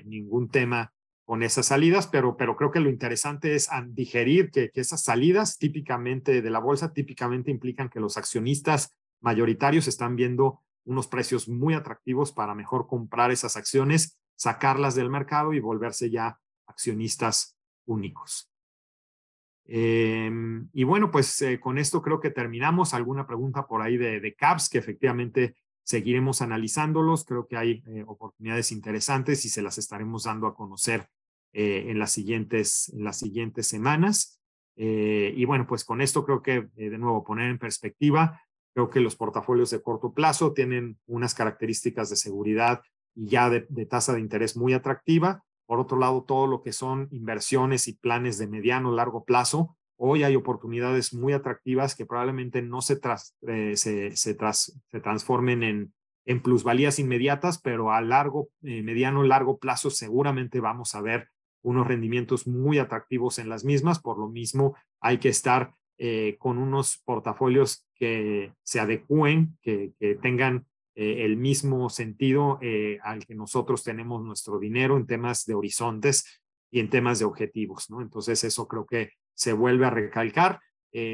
ningún 0.04 0.50
tema 0.50 0.92
con 1.28 1.42
esas 1.42 1.66
salidas, 1.66 2.06
pero, 2.06 2.38
pero 2.38 2.56
creo 2.56 2.70
que 2.70 2.80
lo 2.80 2.88
interesante 2.88 3.54
es 3.54 3.68
digerir 3.90 4.50
que, 4.50 4.70
que 4.70 4.80
esas 4.80 5.02
salidas 5.02 5.58
típicamente 5.58 6.40
de 6.40 6.48
la 6.48 6.58
bolsa 6.58 6.94
típicamente 6.94 7.50
implican 7.50 7.90
que 7.90 8.00
los 8.00 8.16
accionistas 8.16 8.96
mayoritarios 9.20 9.88
están 9.88 10.16
viendo 10.16 10.62
unos 10.86 11.06
precios 11.06 11.46
muy 11.46 11.74
atractivos 11.74 12.32
para 12.32 12.54
mejor 12.54 12.86
comprar 12.86 13.30
esas 13.30 13.56
acciones, 13.56 14.18
sacarlas 14.36 14.94
del 14.94 15.10
mercado 15.10 15.52
y 15.52 15.60
volverse 15.60 16.08
ya 16.08 16.38
accionistas 16.66 17.58
únicos. 17.84 18.50
Em, 19.66 20.70
y 20.72 20.84
bueno, 20.84 21.10
pues 21.10 21.42
eh, 21.42 21.60
con 21.60 21.76
esto 21.76 22.00
creo 22.00 22.20
que 22.20 22.30
terminamos. 22.30 22.94
Alguna 22.94 23.26
pregunta 23.26 23.66
por 23.66 23.82
ahí 23.82 23.98
de, 23.98 24.20
de 24.20 24.34
CAPS, 24.34 24.70
que 24.70 24.78
efectivamente 24.78 25.56
seguiremos 25.82 26.40
analizándolos. 26.40 27.26
Creo 27.26 27.46
que 27.46 27.58
hay 27.58 27.82
eh, 27.86 28.02
oportunidades 28.06 28.72
interesantes 28.72 29.44
y 29.44 29.50
se 29.50 29.60
las 29.60 29.76
estaremos 29.76 30.24
dando 30.24 30.46
a 30.46 30.54
conocer 30.54 31.06
eh, 31.52 31.86
en, 31.88 31.98
las 31.98 32.12
siguientes, 32.12 32.92
en 32.94 33.04
las 33.04 33.18
siguientes 33.18 33.66
semanas. 33.66 34.38
Eh, 34.76 35.32
y 35.34 35.44
bueno, 35.46 35.66
pues 35.66 35.82
con 35.84 36.02
esto 36.02 36.24
creo 36.24 36.42
que, 36.42 36.68
eh, 36.76 36.90
de 36.90 36.98
nuevo, 36.98 37.24
poner 37.24 37.50
en 37.50 37.58
perspectiva, 37.58 38.42
creo 38.74 38.90
que 38.90 39.00
los 39.00 39.16
portafolios 39.16 39.70
de 39.70 39.82
corto 39.82 40.12
plazo 40.12 40.52
tienen 40.52 40.98
unas 41.06 41.34
características 41.34 42.10
de 42.10 42.16
seguridad 42.16 42.82
y 43.14 43.28
ya 43.28 43.48
de, 43.48 43.62
tasa 43.86 44.12
de 44.12 44.20
interés 44.20 44.56
muy 44.56 44.74
atractiva. 44.74 45.42
Por 45.66 45.80
otro 45.80 45.98
lado, 45.98 46.22
todo 46.22 46.46
lo 46.46 46.62
que 46.62 46.72
son 46.72 47.08
inversiones 47.12 47.88
y 47.88 47.94
planes 47.94 48.38
de 48.38 48.46
mediano, 48.46 48.92
largo 48.92 49.24
plazo, 49.24 49.76
hoy 49.96 50.22
hay 50.22 50.36
oportunidades 50.36 51.14
muy 51.14 51.32
atractivas 51.32 51.96
que 51.96 52.06
probablemente 52.06 52.62
no 52.62 52.82
se, 52.82 53.00
se, 53.74 53.76
se, 53.76 54.14
se 54.14 55.00
transformen 55.02 55.62
en, 55.62 55.94
en 56.24 56.42
plusvalías 56.42 56.98
inmediatas, 56.98 57.58
pero 57.58 57.90
a 57.90 58.02
largo, 58.02 58.50
mediano, 58.60 59.22
largo 59.22 59.58
plazo 59.58 59.88
seguramente 59.90 60.60
vamos 60.60 60.94
a 60.94 61.00
ver 61.00 61.30
unos 61.62 61.86
rendimientos 61.86 62.46
muy 62.46 62.78
atractivos 62.78 63.38
en 63.38 63.48
las 63.48 63.64
mismas. 63.64 64.00
Por 64.00 64.18
lo 64.18 64.28
mismo, 64.28 64.76
hay 65.00 65.18
que 65.18 65.28
estar 65.28 65.74
eh, 65.98 66.36
con 66.38 66.58
unos 66.58 67.02
portafolios 67.04 67.86
que 67.96 68.52
se 68.62 68.80
adecúen, 68.80 69.58
que, 69.62 69.92
tengan 70.22 70.66
eh, 70.94 71.24
el 71.24 71.36
mismo 71.36 71.90
sentido 71.90 72.58
eh, 72.62 72.98
al 73.02 73.26
que 73.26 73.34
nosotros 73.34 73.82
tenemos 73.82 74.22
nuestro 74.22 74.58
dinero 74.58 74.96
en 74.96 75.06
temas 75.06 75.44
de 75.44 75.54
horizontes 75.54 76.40
y 76.70 76.80
en 76.80 76.90
temas 76.90 77.18
de 77.18 77.24
objetivos. 77.24 77.90
¿no? 77.90 78.00
Entonces, 78.00 78.44
eso 78.44 78.68
creo 78.68 78.86
que 78.86 79.10
se 79.34 79.52
vuelve 79.52 79.86
a 79.86 79.90
recalcar. 79.90 80.60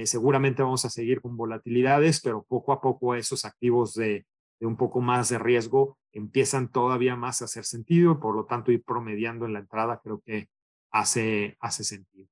seguramente 0.05 0.63
vamos 0.63 0.85
a 0.85 0.91
seguir 0.91 1.21
con 1.21 1.37
volatilidades, 1.37 2.21
pero 2.21 2.45
poco 2.49 2.73
a 2.73 2.81
poco 2.81 3.15
esos 3.15 3.45
activos 3.45 3.95
de, 3.95 4.25
de 4.61 4.67
un 4.67 4.77
poco 4.77 5.01
más 5.01 5.29
de 5.29 5.39
riesgo 5.39 5.99
empiezan 6.13 6.71
todavía 6.71 7.17
más 7.17 7.43
a 7.43 7.47
hacer 7.47 7.65
sentido, 7.65 8.21
por 8.21 8.37
lo 8.37 8.47
tanto 8.47 8.73
ir 8.73 8.83
promediando 8.85 9.47
en 9.47 9.53
la 9.53 9.59
entrada 9.61 10.01
creo 10.03 10.23
que 10.25 10.49
hace, 10.91 11.57
hace 11.61 11.85
sentido. 11.85 12.29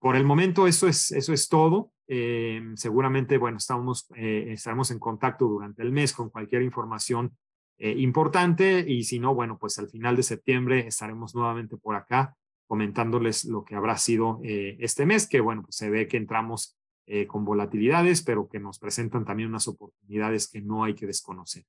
Por 0.00 0.16
el 0.16 0.24
momento 0.24 0.66
eso 0.66 0.88
es, 0.88 1.12
eso 1.12 1.32
es 1.32 1.48
todo. 1.48 1.92
Eh, 2.06 2.62
seguramente, 2.74 3.36
bueno, 3.36 3.58
estamos, 3.58 4.06
eh, 4.16 4.46
estaremos 4.52 4.90
en 4.90 4.98
contacto 4.98 5.46
durante 5.46 5.82
el 5.82 5.92
mes 5.92 6.12
con 6.12 6.30
cualquier 6.30 6.62
información 6.62 7.36
eh, 7.76 7.94
importante 7.98 8.84
y 8.88 9.04
si 9.04 9.18
no, 9.18 9.34
bueno, 9.34 9.58
pues 9.58 9.78
al 9.78 9.88
final 9.88 10.16
de 10.16 10.22
septiembre 10.22 10.86
estaremos 10.86 11.34
nuevamente 11.34 11.76
por 11.76 11.96
acá 11.96 12.34
comentándoles 12.66 13.44
lo 13.44 13.64
que 13.64 13.74
habrá 13.74 13.96
sido 13.96 14.40
este 14.42 15.06
mes, 15.06 15.26
que 15.26 15.40
bueno, 15.40 15.62
pues 15.62 15.76
se 15.76 15.88
ve 15.88 16.06
que 16.06 16.18
entramos 16.18 16.77
con 17.26 17.44
volatilidades, 17.44 18.22
pero 18.22 18.48
que 18.48 18.60
nos 18.60 18.78
presentan 18.78 19.24
también 19.24 19.48
unas 19.48 19.66
oportunidades 19.66 20.48
que 20.48 20.60
no 20.60 20.84
hay 20.84 20.94
que 20.94 21.06
desconocer. 21.06 21.64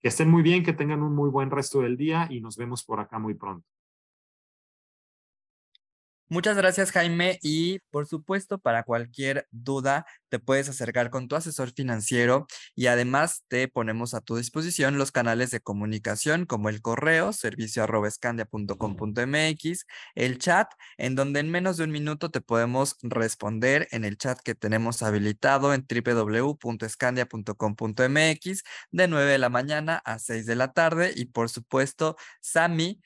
Que 0.00 0.08
estén 0.08 0.30
muy 0.30 0.42
bien, 0.42 0.62
que 0.62 0.74
tengan 0.74 1.02
un 1.02 1.14
muy 1.14 1.30
buen 1.30 1.50
resto 1.50 1.80
del 1.80 1.96
día 1.96 2.26
y 2.30 2.40
nos 2.40 2.56
vemos 2.56 2.84
por 2.84 3.00
acá 3.00 3.18
muy 3.18 3.34
pronto. 3.34 3.66
Muchas 6.30 6.58
gracias 6.58 6.92
Jaime 6.92 7.38
y 7.42 7.78
por 7.90 8.06
supuesto 8.06 8.58
para 8.58 8.82
cualquier 8.82 9.48
duda 9.50 10.04
te 10.28 10.38
puedes 10.38 10.68
acercar 10.68 11.08
con 11.08 11.26
tu 11.26 11.36
asesor 11.36 11.72
financiero 11.72 12.46
y 12.74 12.88
además 12.88 13.44
te 13.48 13.66
ponemos 13.66 14.12
a 14.12 14.20
tu 14.20 14.36
disposición 14.36 14.98
los 14.98 15.10
canales 15.10 15.50
de 15.50 15.60
comunicación 15.60 16.44
como 16.44 16.68
el 16.68 16.82
correo 16.82 17.32
servicio 17.32 17.86
el 20.14 20.38
chat 20.38 20.70
en 20.98 21.14
donde 21.14 21.40
en 21.40 21.50
menos 21.50 21.78
de 21.78 21.84
un 21.84 21.92
minuto 21.92 22.30
te 22.30 22.42
podemos 22.42 22.96
responder 23.00 23.88
en 23.90 24.04
el 24.04 24.18
chat 24.18 24.38
que 24.38 24.54
tenemos 24.54 25.02
habilitado 25.02 25.72
en 25.72 25.86
www.escandia.com.mx 25.88 28.62
de 28.90 29.08
9 29.08 29.32
de 29.32 29.38
la 29.38 29.48
mañana 29.48 30.02
a 30.04 30.18
6 30.18 30.44
de 30.44 30.56
la 30.56 30.74
tarde 30.74 31.10
y 31.16 31.24
por 31.24 31.48
supuesto 31.48 32.16
Sami 32.42 33.00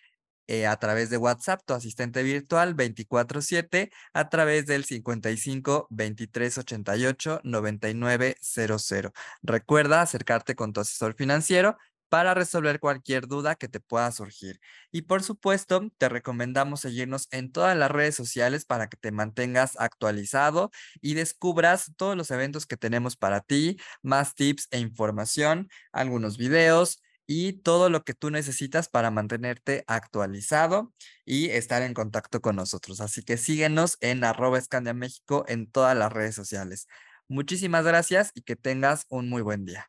eh, 0.46 0.66
a 0.66 0.76
través 0.76 1.10
de 1.10 1.16
WhatsApp, 1.16 1.62
tu 1.64 1.74
asistente 1.74 2.22
virtual 2.22 2.74
24/7, 2.74 3.90
a 4.12 4.28
través 4.28 4.66
del 4.66 4.84
55 4.84 5.86
23 5.90 6.58
88 6.58 7.40
99 7.44 8.36
00. 8.40 9.12
Recuerda 9.42 10.02
acercarte 10.02 10.54
con 10.54 10.72
tu 10.72 10.80
asesor 10.80 11.14
financiero 11.14 11.76
para 12.12 12.34
resolver 12.34 12.78
cualquier 12.78 13.26
duda 13.26 13.54
que 13.54 13.68
te 13.68 13.80
pueda 13.80 14.12
surgir. 14.12 14.60
Y 14.90 15.00
por 15.00 15.22
supuesto, 15.22 15.88
te 15.96 16.10
recomendamos 16.10 16.80
seguirnos 16.80 17.26
en 17.30 17.50
todas 17.50 17.74
las 17.74 17.90
redes 17.90 18.14
sociales 18.14 18.66
para 18.66 18.90
que 18.90 18.98
te 18.98 19.12
mantengas 19.12 19.80
actualizado 19.80 20.70
y 21.00 21.14
descubras 21.14 21.90
todos 21.96 22.14
los 22.14 22.30
eventos 22.30 22.66
que 22.66 22.76
tenemos 22.76 23.16
para 23.16 23.40
ti, 23.40 23.78
más 24.02 24.34
tips 24.34 24.68
e 24.72 24.78
información, 24.78 25.70
algunos 25.90 26.36
videos 26.36 27.00
y 27.34 27.54
todo 27.54 27.88
lo 27.88 28.04
que 28.04 28.12
tú 28.12 28.30
necesitas 28.30 28.88
para 28.90 29.10
mantenerte 29.10 29.84
actualizado 29.86 30.92
y 31.24 31.48
estar 31.48 31.80
en 31.80 31.94
contacto 31.94 32.42
con 32.42 32.56
nosotros. 32.56 33.00
Así 33.00 33.22
que 33.22 33.38
síguenos 33.38 33.96
en 34.02 34.22
arroba 34.22 34.58
Escandia 34.58 34.92
México 34.92 35.46
en 35.48 35.70
todas 35.70 35.96
las 35.96 36.12
redes 36.12 36.34
sociales. 36.34 36.88
Muchísimas 37.28 37.86
gracias 37.86 38.32
y 38.34 38.42
que 38.42 38.54
tengas 38.54 39.06
un 39.08 39.30
muy 39.30 39.40
buen 39.40 39.64
día. 39.64 39.88